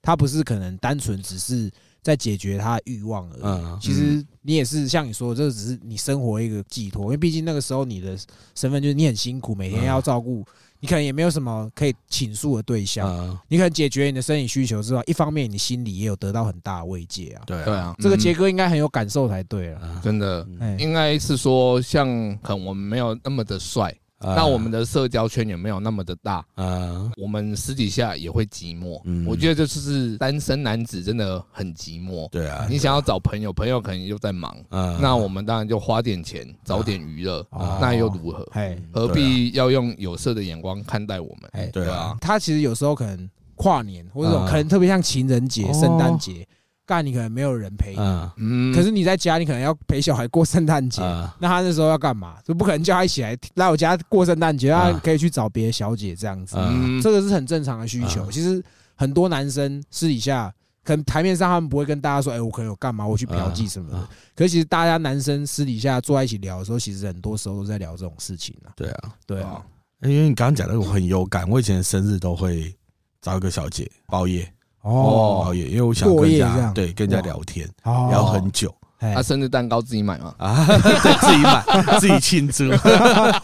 [0.00, 1.68] 他不是可能单纯只是
[2.00, 8.16] 在解决他欲望而已，其实你也是像你说，这只是你生活一个寄托，因为毕竟那个时候你的
[8.54, 10.46] 身份就是你很辛苦，每天要照顾。
[10.80, 17.42] 你可能也没有什么可以倾诉的对象，你可能解决你的生理需求之外，一方面你心里也有得到很大的慰藉啊。
[17.46, 20.00] 对啊，这个杰哥应该很有感受才对了。
[20.02, 20.46] 真的，
[20.78, 22.06] 应该是说像
[22.38, 29.00] 可能我们没有那么的帅那我们的社交圈也没有那么的大，啊，我们私底下也会寂寞。
[29.04, 32.28] 嗯，我觉得就是单身男子真的很寂寞。
[32.30, 34.56] 对啊，你想要找朋友，朋友可能又在忙。
[34.70, 37.46] 嗯，那我们当然就花点钱找点娱乐，
[37.80, 38.46] 那又如何？
[38.92, 41.70] 何必要用有色的眼光看待我们？
[41.70, 46.46] 对啊，他其实有时候可能跨年或者可能特别像情人节、圣诞节。
[46.88, 48.00] 干你可能没有人陪你，
[48.36, 51.02] 嗯，可是你在家，你可能要陪小孩过圣诞节，
[51.38, 52.36] 那他那时候要干嘛？
[52.42, 56.56] 就不可能叫他一起来来我家过圣诞节，他可以去找别的小姐这样子，
[57.02, 58.32] 这个是很正常的需求。
[58.32, 58.64] 其实
[58.94, 60.50] 很多男生私底下，
[60.82, 64.08] 可能台面上他们不会跟大家说，哎，我可能有干嘛，我去嫖妓什么的。
[64.34, 68.72] 可是其实大家男生私底下坐在一起聊的时候，其实很多时候都在聊这种事情啊。
[68.74, 69.62] 对啊，对啊，
[70.00, 72.74] 因为你刚刚讲的我很有感，我以前生日都会
[73.20, 74.50] 找一个小姐包夜。
[74.82, 78.74] 哦，也因为我想跟人家对跟人家聊天，聊很久。
[79.00, 80.34] 他生日蛋糕自己买吗？
[80.38, 80.66] 啊，
[81.20, 81.64] 自己买，
[82.00, 82.68] 自己庆祝。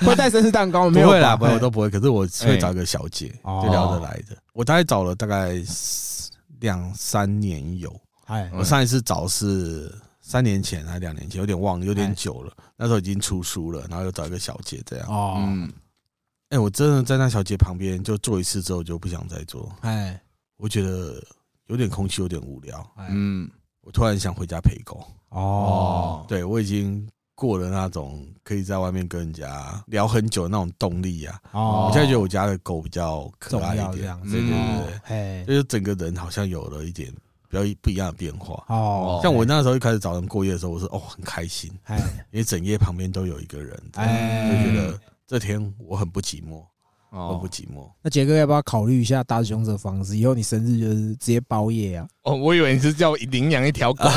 [0.05, 0.91] 会带生日蛋糕？
[0.91, 1.89] 没有啦，不会，我都不会。
[1.89, 3.33] 可是我会找一个小姐，
[3.63, 4.37] 就聊得来的。
[4.53, 5.63] 我大概找了大概
[6.59, 7.95] 两三年有。
[8.27, 12.53] 哎，我上一次找是三年前还是两年前，有点忘了，有点久了。
[12.77, 15.07] 那时候已经出书了，然后又找一个小姐这样。
[15.09, 15.73] 哦，嗯，
[16.49, 19.71] 哎，我真的在那小姐旁边就坐一次之后就不想再坐。
[19.83, 20.21] 哎。
[20.57, 21.23] 我觉得
[21.67, 22.85] 有点空气，有点无聊。
[23.09, 23.51] 嗯，
[23.83, 25.05] 我突然想回家陪狗。
[25.31, 31.41] 哦，对我已经过了那种可以在外面跟人家聊很久的那种动力啊。
[31.53, 34.21] 哦，我现在觉得我家的狗比较可爱一点。
[34.23, 37.13] 对对对，就是整个人好像有了一点
[37.49, 38.65] 比较不一样的变化。
[38.69, 41.69] 哦，像我那时候一开始找人过夜的时候，我说哦很开心，
[42.31, 46.65] 因为整夜旁边都有一个人，就觉得这天我很不寂寞。
[47.15, 47.89] 哦，不寂寞。
[48.03, 50.17] 那杰哥要不要考虑一下大师兄这方式？
[50.17, 52.07] 以后你生日就是直接包夜啊？
[52.25, 54.05] 哦，我以为你是叫领养一条狗，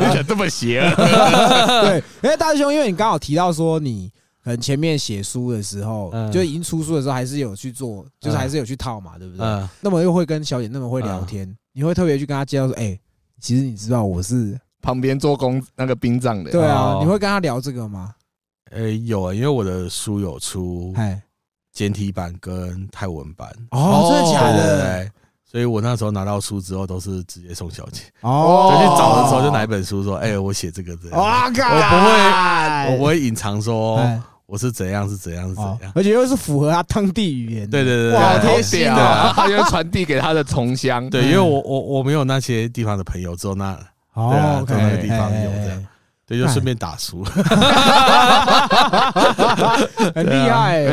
[0.00, 0.96] 你想这么邪恶？
[1.86, 4.10] 对，因为大熊，因为你刚好提到说你
[4.42, 9.46] 可能前面写书的时候，就已经出书的时候，还是有去做，就是还是有去套嘛，对不对？
[9.80, 12.98] 那么又会跟小姐那么会聊天，你会特别去跟他介绍说，哎，
[13.40, 18.14] 其实你知道我是旁边做工那个殡葬的，对啊，你会跟他聊这个吗？
[18.70, 20.94] 呃，有啊，因为我的书有出
[21.72, 25.10] 简体版跟泰文版哦，真的假的？
[25.50, 28.70] 所以我那时候拿到书之后，都是直接送小姐哦。
[28.70, 34.00] 就去找的时候，就拿一本书说：“哎，我写这个这样。”我不会，我不会隐藏说
[34.46, 37.68] 我是怎样是怎样是怎样，而且又是符合他当地语言。
[37.68, 39.32] 对对对，哇，贴心啊！
[39.34, 41.10] 他就传递给他的同乡。
[41.10, 43.74] 对，因为我我我没有那些地方的朋友，只有那
[44.14, 45.86] 对啊，只有那个地方有这样。
[46.30, 47.30] 对，就顺便打输了，
[50.14, 50.84] 很厉害。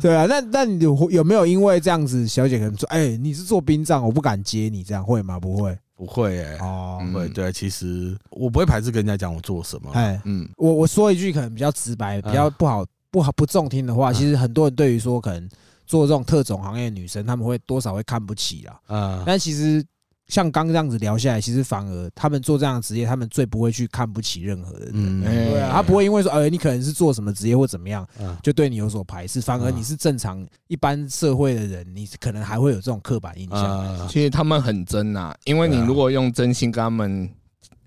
[0.00, 5.38] 对啊，那那你有有没有因为这样子，小姐可能说，哎，你是做殡葬，我不敢接你，这样会吗？
[5.38, 7.28] 不会，不会，哎，哦，不会。
[7.28, 9.90] 对，其实我不会排斥跟人家讲我做什么。
[9.92, 15.46] 哎，嗯，我我说一句可能比较直白、比较不好、不好、不中听的话，其实很多人对于说可能
[15.86, 18.80] 做这种特种行业的女生，他们会多少会看不起啦。
[18.88, 19.84] 嗯，但其实。
[20.30, 24.90] 像刚这样子聊下来，其实反而他们做这样的职业，他们最不会去看不起任何人。
[24.94, 28.06] 嗯，对啊，他不会因为说，呃，你可能是做什么职业或怎么样，
[28.42, 29.40] 就对你有所排斥。
[29.40, 34.08] 反而你是正常一般社会的人，你可能还会有这种刻板印象。
[34.08, 37.28] 其实他们很真呐，因为你如果用真心跟他们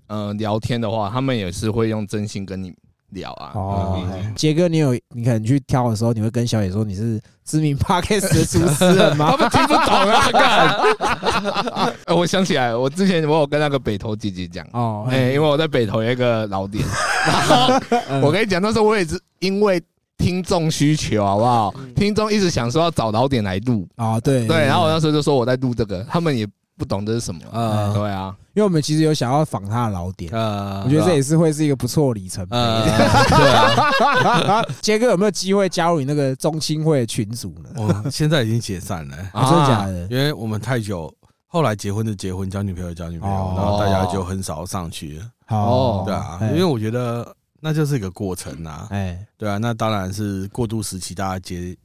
[0.07, 2.73] 呃聊天的话，他们也是会用真心跟你。
[3.13, 3.51] 聊啊！
[3.55, 3.99] 哦，
[4.35, 9.31] 杰哥，你有你可能去挑的时候，你会跟小野说你是知名 podcast 的主持人吗？
[9.35, 9.93] 他们听不懂
[11.03, 11.93] 啊！
[12.15, 16.83] 我想起来，我之前我有跟那个北投姐姐讲哦，哎，因为我在北投有一个老店，
[18.21, 19.81] 我跟你讲，那时候我也是因为
[20.17, 21.73] 听众需求，好不好？
[21.95, 26.47] 听众一直想说要找老点来录啊，对对，然后我那时候就说我在录这个，他们也。
[26.83, 27.93] 不懂这是什么啊？
[27.93, 32.57] 对啊，因为我们其实有想要仿他的老点，我觉得这也是会是一个不错里程碑。
[32.57, 37.69] 对啊， 杰哥有没有机会加入你那个中青会群组呢？
[37.77, 40.07] 我现在已经解散了， 真的假的？
[40.11, 41.13] 因为我们太久，
[41.47, 45.25] 后来结婚就结婚，交女朋友交女朋友，然后大家就很少上去了。
[45.47, 47.25] 哦，对啊，因为我觉得
[47.61, 48.87] 那就是一个过程呐。
[48.89, 51.75] 哎，对啊，那当然是过渡时期，大家结。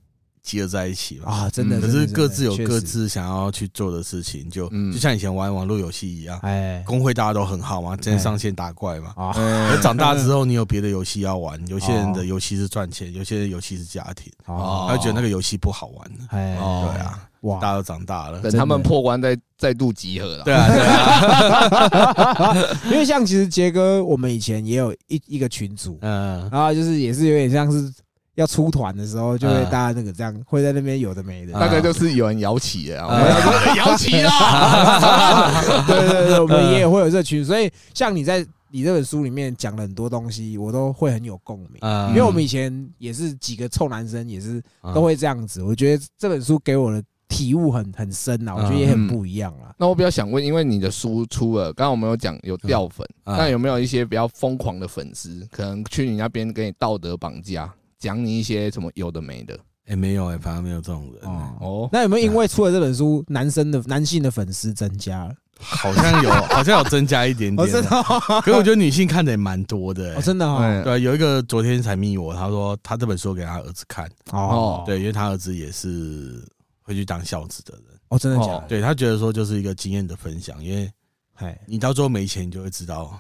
[0.49, 1.31] 集合在一起嘛。
[1.31, 9.33] 啊，真的，可是各自有各自想要去做的事情，就就像以前玩网络游戏一样，哎，工会大家都很好嘛，今天上线打怪嘛，啊，
[9.83, 22.57] 长大之后你有别的游戏要玩，有些人的游戏是赚钱，有些人游戏是家庭，哦，他觉得那个游戏不好玩，哎，对啊，哇，大家都长大了，等他们破关再再度集合了，对啊，对啊，
[22.91, 27.93] 因为像其实杰哥，我们以前也有一一个群组，嗯，然后就是也是有点像是。
[28.39, 32.99] 要出团的时候，就会大家那个这样会在那边有的没的，大概就是有人摇旗了，
[33.77, 34.31] 摇旗了，
[35.89, 41.81] 对对对，我们也会有这群，所以像你在你这本书里面讲了很多东西，我都会很有共鸣。
[42.11, 44.63] 因为我们以前也是几个臭男生，也是
[44.95, 45.61] 都会这样子。
[45.61, 49.75] 我觉得这本书给我的体悟很很深啊，我觉得也很不一样啊。
[49.79, 59.59] 那我比较想问，因为你的书出了，刚刚我们有讲有掉粉，那有没有一些比较疯狂的粉丝，可能去你那边给你道德绑架，讲你一些什么有的没的？
[59.87, 61.31] 哎，没有哎，反而没有这种人
[61.61, 61.89] 哦。
[61.91, 65.35] 那有没有因为出了这本书，男生的男性的粉丝增加了？
[65.59, 67.69] 好像有， 好像有增加一点点。
[67.71, 67.91] 真的，
[68.43, 70.21] 可是我觉得女性看的也蛮多的。
[70.21, 74.07] 真的哈，对，有一个昨天才密我，他说他这本书给他儿子看。
[74.31, 76.47] 哦，对，因为他儿子也是
[76.83, 77.85] 会去当孝子的人。
[78.09, 78.65] 哦，真的假的？
[78.69, 80.93] 对他觉得说就是一个经验的分享，因为，
[81.37, 83.19] 哎，你到最后没钱，你就会知道，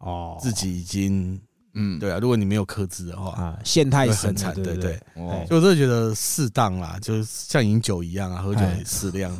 [0.00, 1.40] 哦，自己已经。
[1.78, 5.00] 嗯，对啊，如果你没有克制的话啊，陷太深，惨，对对。
[5.48, 9.34] 就我真的觉得适当啦，就是像饮酒一样啊，喝酒也适量。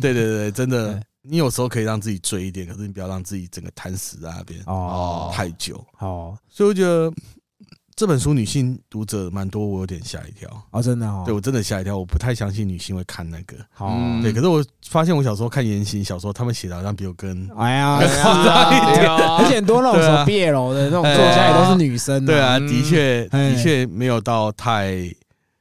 [0.00, 5.84] 对对对， 真的，你有时候可以让自己醉一点，可是你不要让自己整个瘫死在那边哦太久。
[5.98, 7.12] 哦，所以我觉得。
[8.00, 10.80] 这本书女性读者蛮多，我有点吓一跳啊！
[10.80, 13.54] 真的哦，对我真的吓一跳，我不太相信女性会看那个。
[13.74, 22.24] 好，对，可是我发现我小时候看言情小说，他们写的好像比我更哎呀，而且很多那种什么毕业楼的那种作家也都是女生。
[22.24, 25.14] 对啊，的确的确没有到太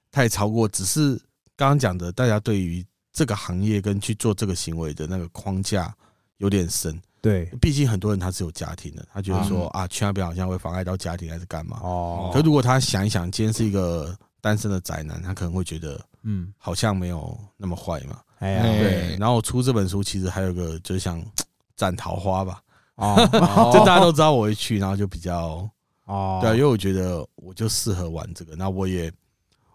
[0.09, 1.19] 太超过，只是
[1.57, 2.81] 刚刚讲的，大家对于
[3.11, 5.93] 这个行业跟去做这个行为的那个框架
[6.37, 6.97] 有点深。
[7.21, 11.79] 对，毕竟很多人他是有家庭的，他觉得说啊，去那边好像会妨碍到家庭还是干嘛？
[11.81, 12.31] 哦。
[12.33, 18.19] 可如果他想一想，今天是一个单身的宅男，他可能会觉得，嗯，好像没有那么坏嘛。
[18.39, 19.17] 哎呀，对。
[19.19, 21.23] 然后出这本书，其实还有个就是想
[21.75, 22.61] 斩桃花吧。
[22.95, 23.15] 哦。
[23.73, 25.69] 就大家都知道我会去，然后就比较
[26.05, 29.11] 哦，对啊，因为我觉得我就适合玩这个，那我也。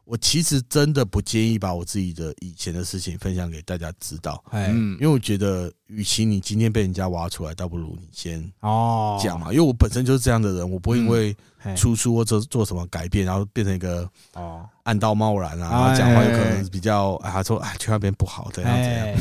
[0.04, 9.50] 我其实真的不介意把我自己的以前的事情分享给大家知道，嗯，因为我觉得，与其你今天被人家挖出来，倒不如你先哦讲嘛。
[9.50, 11.34] 因为我本身就是这样的人，我不会因为
[11.74, 19.16] 出书或者做什么改变，然后变成一个哦暗道贸然啊，然后讲话有可能比较啊说啊去那边不好，怎样怎样。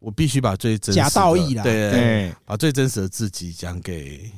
[0.00, 4.30] 我必须把最真实假道义的对对，把最真实的自己讲给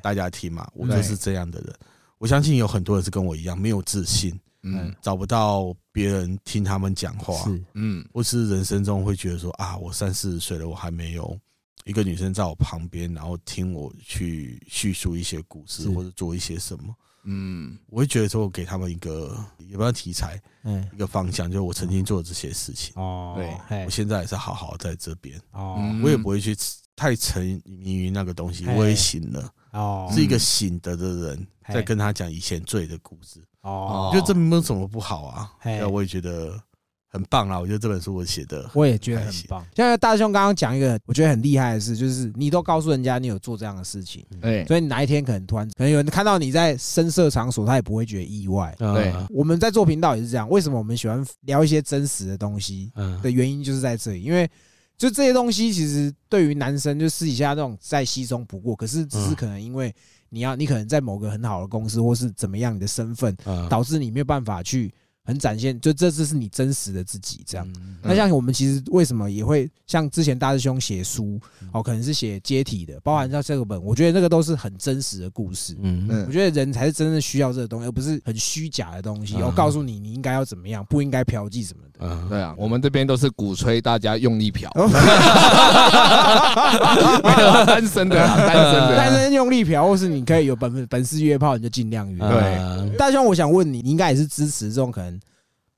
[0.00, 0.66] 大家听嘛。
[0.74, 1.74] 我就是这样的人，
[2.16, 4.40] 我相信有很多人是跟我一样没有自信。
[4.62, 11.36] 嗯，找不到别人听他们讲话，是嗯，或是人生中会觉得说啊，我三四十岁了，我还没有
[11.84, 16.94] 一个女生在我旁边，然后听我去叙述一些故事或者做一些什么，
[17.24, 19.36] 嗯，我会觉得说，我给他们一个
[19.68, 23.34] 有没有题材，嗯，一个方向，就是我曾经做的这些事情，哦，
[23.68, 26.56] 对，我现在也是好好在这边，哦，我也不会去
[26.94, 33.42] 太沉迷于那个东西，我也醒了，哦，是一个醒得的人，在跟他讲以前醉的故事。
[33.62, 36.60] 哦，我觉得这没有什么不好啊，那我也觉得
[37.08, 37.58] 很棒啦。
[37.60, 39.64] 我觉得这本书我写的，我也觉得很棒。
[39.76, 48.74] 像大兄刚刚讲一个我觉得很厉害的事，就是你都告诉人家你有做这样的事情，对，所以你哪一天可能突然可能有人看到你在深色场所，他也不会觉得意外。
[48.78, 50.48] 对，我们在做频道也是这样。
[50.48, 52.90] 为什么我们喜欢聊一些真实的东西？
[53.22, 54.50] 的原因就是在这里，因为
[54.98, 59.94] 就这些东西其实对于男生就私底下那种再稀松不过，可是只是可能因为。
[60.32, 63.36] 你要，你可能在某个很好的公司，或是怎么样，你的身份
[63.68, 64.92] 导致你没有办法去。
[65.24, 67.64] 很展现，就这次是你真实的自己这样。
[68.02, 75.76] 那像我们其实为什么也会像之前大师兄写书哦，可能是写接体的，包含像这个本，我觉得那个都是很真实的故事。
[75.80, 79.36] 嗯嗯，我觉得人才是真正需要这个东西，而不是很虚假的东西。
[79.36, 81.91] 我告诉你，你应该要怎么样，不应该嫖妓什么的。
[82.02, 84.70] 嗯，对啊，我们这边都是鼓吹大家用力嫖。
[87.64, 92.18] 单身的，单身的，单身用力嫖，或是你可以有本本事约炮，你就尽量约。
[92.18, 95.20] 对，大兄，我想问你，你应该也是支持这种可能。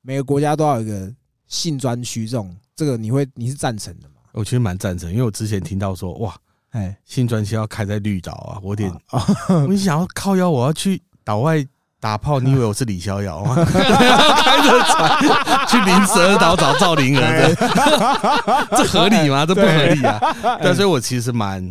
[0.00, 1.12] 每个国家都要有一个
[1.46, 4.14] 性专区，这种这个你会你是赞成的吗？
[4.32, 6.34] 我其实蛮赞成，因为我之前听到说，哇，
[6.70, 8.92] 哎，性专区要开在绿岛啊，我有点，
[9.68, 11.64] 我想要靠腰，我要去岛外
[12.04, 13.54] 打炮，你以为我是李逍遥吗？
[13.64, 19.46] 开着船去灵蛇岛找赵灵儿的， 这合理吗？
[19.46, 20.20] 这不合理啊！
[20.62, 21.66] 但所以，我其实蛮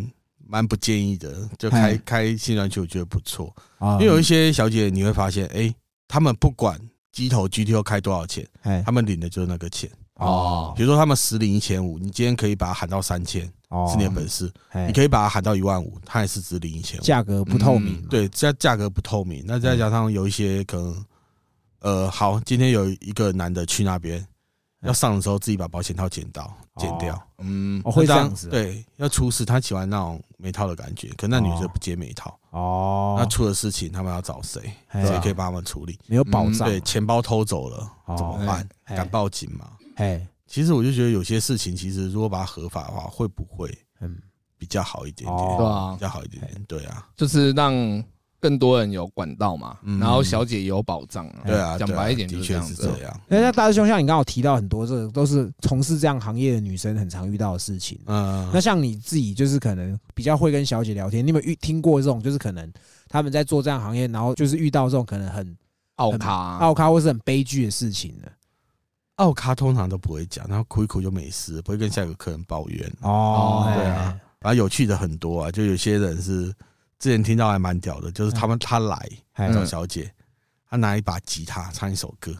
[0.47, 5.71] 蛮不建议的，就开开新专区，我觉得不错，因为有一些小姐你会发现，哎，
[6.07, 6.79] 他们不管。
[7.11, 8.43] 机头 GTO 开多少钱？
[8.83, 10.73] 他们领的就是那个钱哦。
[10.75, 13.41] 比如说他们实领一千五，你今天可以把它喊到三千，
[13.89, 14.51] 是你的本事。
[14.87, 17.03] 你可以把它喊到一万五，它也是只领一千五。
[17.03, 19.43] 价格不透明，对，价价格不透明。
[19.45, 21.05] 那再加上有一些可能，
[21.79, 24.25] 呃，好，今天有一个男的去那边。
[24.85, 28.49] 要上的时候自己把保险套剪到剪掉，嗯，会这样子。
[28.49, 33.15] 对，要出事，他喜欢那种没套的感觉，可那女生不接没套哦。
[33.17, 34.59] 那出了事情，他们要找谁？
[34.91, 35.97] 谁可以帮他们处理？
[36.05, 36.67] 没有保障。
[36.67, 38.67] 对，钱包偷走了怎么办？
[38.85, 39.69] 敢报警吗？
[39.95, 43.69] 哎，其实我就觉得有些事情，其实如果把它合法的话，会不会
[44.01, 44.17] 嗯
[44.57, 47.73] 比较好一点点，对啊，比较好一点点，对啊，就是让
[48.39, 52.75] 更多人有管道嘛，然后小姐也有保障，对啊，讲白一点就是这样子。
[52.75, 57.97] 这样，那大师兄像你刚好提到很多，这个都是从事这样行业的女生很常遇到的事情。
[58.05, 62.69] 嗯，那像你自己就是可能比较会跟小姐聊天，你有没有遇听过这种，就是可能
[63.07, 65.55] 他们在做这样行业，然后就是遇到这种可能很
[65.95, 68.27] 奥卡、奥卡或是很悲剧的事情呢？
[69.17, 72.91] 奥卡通常都不会讲，然后哭一哭就没事，不会跟下一个客人抱怨。
[73.01, 76.45] 哦，对啊，然后有趣的很多啊，就有些人是
[76.99, 79.07] 之前听到还蛮屌的，就是他们他来
[79.53, 80.11] 找小姐。
[80.73, 82.31] 他拿一把吉他唱一首歌，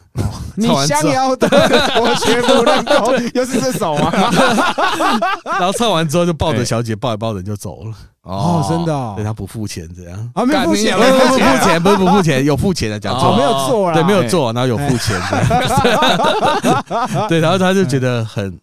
[0.56, 1.46] 你想要的
[2.02, 4.10] 我全部能够，又是这首吗？
[5.46, 7.94] 然后唱完之后就抱着小姐抱一抱人就走了。
[8.22, 10.44] 哦，真的，对他不付钱这样啊？
[10.44, 15.16] 没有付钱，不不付钱，不是不付钱，有付钱的讲错，没有做啊，对，没有做，然后有付钱，
[17.28, 18.58] 对，然后他就觉得很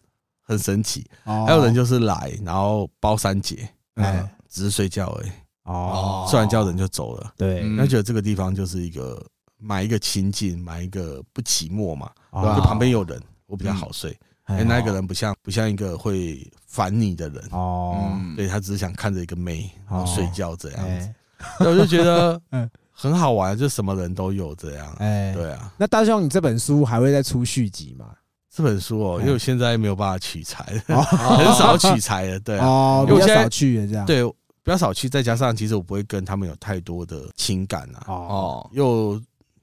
[0.46, 1.08] 很神奇。
[1.24, 5.32] 还有人就是来，然后包三节，哎，只是睡觉而已。
[5.64, 7.32] 哦，睡完觉人就走了。
[7.38, 9.18] 对，他觉得这个地方就是一个。
[9.62, 14.18] 买一个清静，买一个不寂寞嘛，就旁边有人，我比较好睡。
[14.46, 21.14] 哎，那个人不像不像一个会烦你的人哦，对他只是想看着一个妹然后睡觉这样子。
[21.60, 24.94] 我就觉得 嗯很好玩，就什么人都有这样。
[25.00, 25.72] 哎，对啊。
[25.78, 28.08] 那大兄，你这本书还会再出续集吗？
[28.54, 32.40] 这本书哦，因为我现在没有办法取材， 很少取材了。
[32.42, 34.06] 对啊，比较少去这样。
[34.06, 34.24] 对，
[34.64, 38.04] 比较少去，再加上其实我不会跟他们有太多的情感啊。
[38.08, 39.22] 哦，又。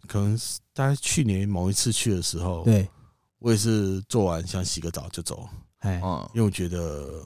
[0.09, 2.89] 可能是大概去年某一次去的时候，对。
[3.41, 5.49] 我也是做完想洗个澡就走，
[5.79, 6.01] 哎，
[6.35, 7.25] 因为我觉得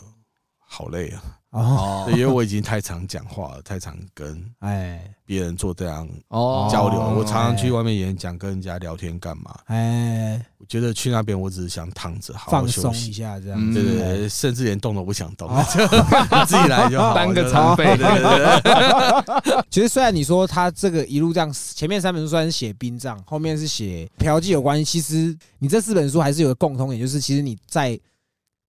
[0.58, 1.40] 好累啊。
[1.52, 6.98] 哦，因为我已经太常讲话了，太常跟哎别人做这样哦交流。
[6.98, 9.54] 我常常去外面演讲，跟人家聊天干嘛？
[9.66, 15.46] 哎，我觉得去那边我只是想躺着好好休息一下，这样对对对，甚至连动都不想动，
[16.48, 17.98] 自己来就好，当个残废。
[19.70, 28.00] 其实虽然你说他这个一路这样，前面三本书虽然是写殡葬，后面是写嫖妓有关系，其实你这四本书还是有个共通点，就是其实你在。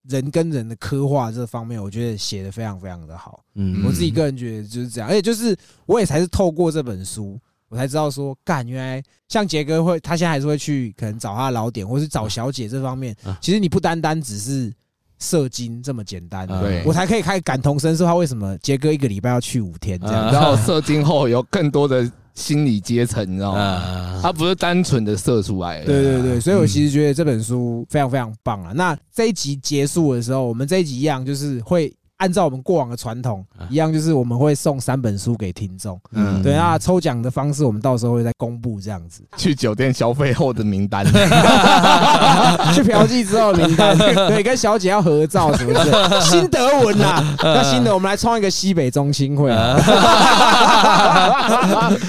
[0.08, 3.40] 人跟人的刻画这方面，我觉得写的非常非常的好。
[3.54, 14.72] 嗯，我自己个人觉得就是这样，而且就是我也才是透过这本书，我才知道说，干原来像杰哥会，他现在还是会去可能找他的老点，或是找小姐这方面，其实你不单单只是
[15.18, 16.82] 射精这么简单，对。
[16.84, 22.10] 我才可以开始感同身受，他为什么杰哥一个礼拜要去五天这样，然后 射精后有更多的。
[22.34, 24.20] 心理阶层，你知道吗？
[24.22, 25.84] 他不是单纯的射出来。
[25.84, 28.72] 对对对，所以我其实觉得这本书非常非常棒啊。
[28.72, 31.92] 那这一集结束的时候，我们这一集一样就是会。
[32.24, 36.00] 按照我们过往的传统一样，就是我们会送三本书给听众。
[36.12, 39.22] 嗯，对那抽奖的方式我们到时候会再公布，这样子。
[39.36, 41.04] 去酒店消费后的名单，
[42.72, 43.94] 去嫖妓之后名单，
[44.28, 45.90] 对，跟小姐要合照，是不是？
[46.22, 49.50] 新德文呐，那新的我们来创一个西北中心会。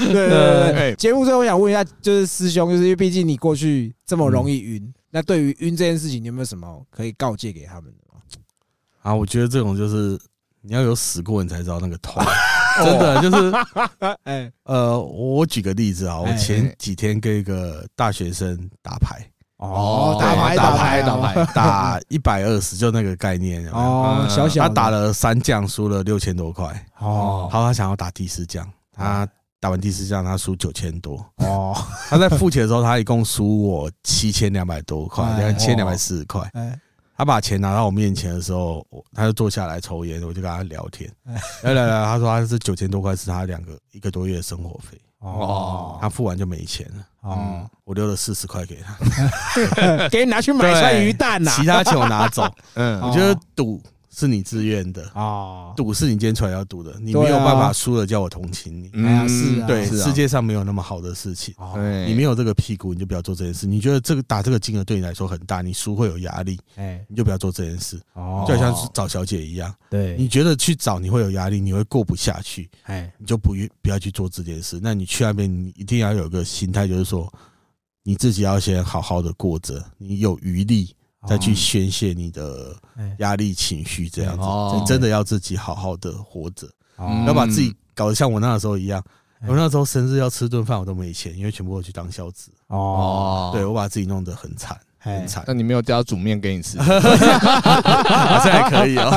[0.08, 0.96] 对对对对。
[0.96, 8.05] 节目最后我想问一下，就是师兄，就是因为毕竟你过去这么容易晕，那对于晕这件事情，你有没有什么可以告诫给他们的？
[9.06, 10.20] 啊，我觉得这种就是
[10.62, 12.24] 你要有死过，你才知道那个痛。
[12.84, 13.54] 真的就是，
[14.26, 19.24] 哎，呃，我举个例子啊，我前几天跟一个大学生打牌，
[19.58, 26.66] 哦，打牌打牌打牌打一百二十，就那个概念哦，小小他打了三将，输了六千多块
[27.00, 29.26] 哦，好，他想要打第四将，他
[29.60, 31.78] 打完第四将，他输九千多哦，
[32.10, 36.52] 他在付钱的时候，他一共输我七千两百多块，两千两百四十块。
[37.18, 41.10] 他把钱拿到我面前的时候，我他就坐下来抽烟，我就跟他聊天。
[41.64, 52.44] 来来来，他说他是九千多块是他两个一个多月的生活费哦，他付完就没钱了哦，我留了四十块给他， 给你拿去买串鱼蛋呐，其他钱我拿走。
[52.76, 53.82] 嗯，我觉得赌。
[54.16, 58.90] 是你自愿的啊，赌是你今天出来要赌的，你没有办法输了叫我同情你。
[59.06, 61.54] 哎呀，是啊，对，世界上没有那么好的事情。
[62.08, 63.68] 你没有这个屁股，你就不要做这件事。
[63.68, 68.00] 你觉得这个打这个金额对你来说很大，你输会有压力，哎，你就不要做这件事。
[68.14, 74.80] 哦，就好像是找小姐一样，对，你觉得去找你会有压力，你会过不下去，哎，你就不不要去做这件事。
[74.82, 77.32] 那你去那边，你一定要有个心态，就是说
[78.04, 80.96] 你自己要先好好的过着，你有余力。
[81.28, 82.76] 再去宣泄你的
[83.20, 86.68] 压力情绪，这样子，你真的要自己好好的活着，
[87.26, 89.04] 要把自己搞得像我那时候一样。
[89.48, 92.50] 我那时候生日要吃顿饭，我都没钱，因为全部都去当孝子。
[92.68, 94.80] 哦，对我把自己弄得很惨。
[95.14, 95.44] 很惨。
[95.48, 99.12] 那你没有叫他煮面给你吃， 好像还可以哦。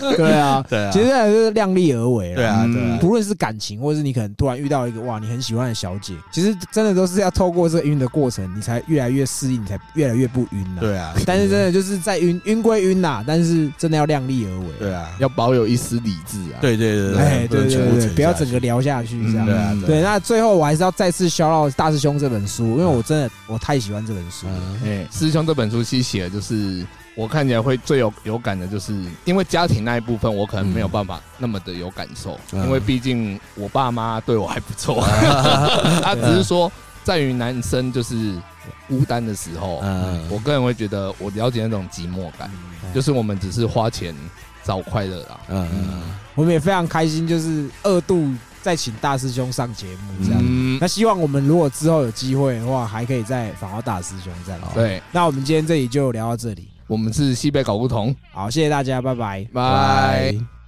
[0.16, 10.80] 对啊，对啊，其实就是量力而为对啊，对，不论是感情，或者是你可能突然遇到一个哇，你很喜欢的小姐，其实真的都是要透过这个晕的过程，你才越来越适应，你才越来越不晕了。
[10.80, 14.66] 对啊，但是真的就是在晕晕归晕呐，但是真的要量力而为。
[14.78, 16.58] 对啊，要保有一丝理智啊。
[16.60, 19.46] 对对对对，哎，对对对，不要整个聊下去这样。
[19.46, 20.00] 对啊，对。
[20.00, 24.46] 那最后我还是要再次销到大师兄这本书，因为我真的我太喜欢这本书。
[24.84, 26.86] 哎，师兄这本书其实写的就是。
[27.16, 28.94] 我看起来会最有有感的，就是
[29.24, 35.04] 因为家庭那一部分，我可能没有办法那么的有感受，因为毕竟我爸妈对我还不错。
[36.02, 36.70] 他只是说，
[37.04, 38.34] 在于男生就是
[38.88, 42.50] 孤单的时候，嗯我个人会觉得我了解那种寂寞感，
[42.94, 44.14] 就是我们只是花钱
[44.62, 45.40] 找快乐啊。
[45.48, 46.02] 嗯嗯，
[46.36, 50.78] 我们也非常开心，就是二度再请大师兄上节目这样。
[50.80, 54.60] 那希望我们如果之后有机会的话，还可以再访到大师兄这样。
[54.74, 56.68] 对，那我们今天这里就聊到这里。
[56.86, 60.59] 我们是西北搞不同，好，谢谢大家，拜拜，拜。